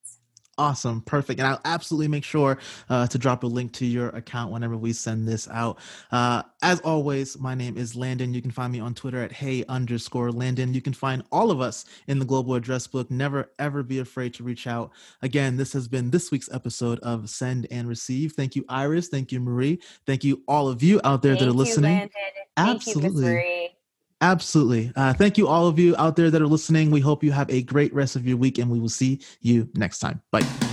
Awesome, 0.57 1.01
perfect, 1.01 1.41
and 1.41 1.47
I'll 1.49 1.59
absolutely 1.65 2.07
make 2.07 2.23
sure 2.23 2.57
uh, 2.89 3.07
to 3.07 3.17
drop 3.17 3.43
a 3.43 3.47
link 3.47 3.73
to 3.73 3.85
your 3.85 4.07
account 4.09 4.53
whenever 4.53 4.77
we 4.77 4.93
send 4.93 5.27
this 5.27 5.49
out. 5.49 5.79
Uh, 6.13 6.43
as 6.61 6.79
always, 6.79 7.37
my 7.37 7.55
name 7.55 7.77
is 7.77 7.93
Landon. 7.93 8.33
You 8.33 8.41
can 8.41 8.51
find 8.51 8.71
me 8.71 8.79
on 8.79 8.93
Twitter 8.93 9.21
at 9.21 9.33
hey 9.33 9.65
underscore 9.67 10.31
Landon. 10.31 10.73
You 10.73 10.81
can 10.81 10.93
find 10.93 11.23
all 11.29 11.51
of 11.51 11.59
us 11.59 11.83
in 12.07 12.19
the 12.19 12.25
Global 12.25 12.55
Address 12.55 12.87
Book. 12.87 13.11
Never 13.11 13.51
ever 13.59 13.83
be 13.83 13.99
afraid 13.99 14.33
to 14.35 14.43
reach 14.43 14.65
out. 14.65 14.91
Again, 15.21 15.57
this 15.57 15.73
has 15.73 15.89
been 15.89 16.09
this 16.09 16.31
week's 16.31 16.49
episode 16.53 16.99
of 16.99 17.29
Send 17.29 17.67
and 17.69 17.89
Receive. 17.89 18.31
Thank 18.31 18.55
you, 18.55 18.63
Iris. 18.69 19.09
Thank 19.09 19.33
you, 19.33 19.41
Marie. 19.41 19.81
Thank 20.05 20.23
you, 20.23 20.41
all 20.47 20.69
of 20.69 20.81
you 20.81 21.01
out 21.03 21.21
there 21.21 21.33
Thank 21.33 21.41
that 21.41 21.49
are 21.49 21.53
listening. 21.53 22.03
You, 22.03 22.09
absolutely. 22.55 23.74
Absolutely. 24.21 24.91
Uh, 24.95 25.13
thank 25.13 25.37
you, 25.37 25.47
all 25.47 25.67
of 25.67 25.77
you 25.77 25.95
out 25.97 26.15
there 26.15 26.31
that 26.31 26.41
are 26.41 26.47
listening. 26.47 26.89
We 26.89 27.01
hope 27.01 27.23
you 27.23 27.31
have 27.31 27.49
a 27.49 27.61
great 27.63 27.93
rest 27.93 28.15
of 28.15 28.25
your 28.25 28.37
week, 28.37 28.57
and 28.57 28.71
we 28.71 28.79
will 28.79 28.89
see 28.89 29.19
you 29.41 29.69
next 29.75 29.99
time. 29.99 30.21
Bye. 30.31 30.64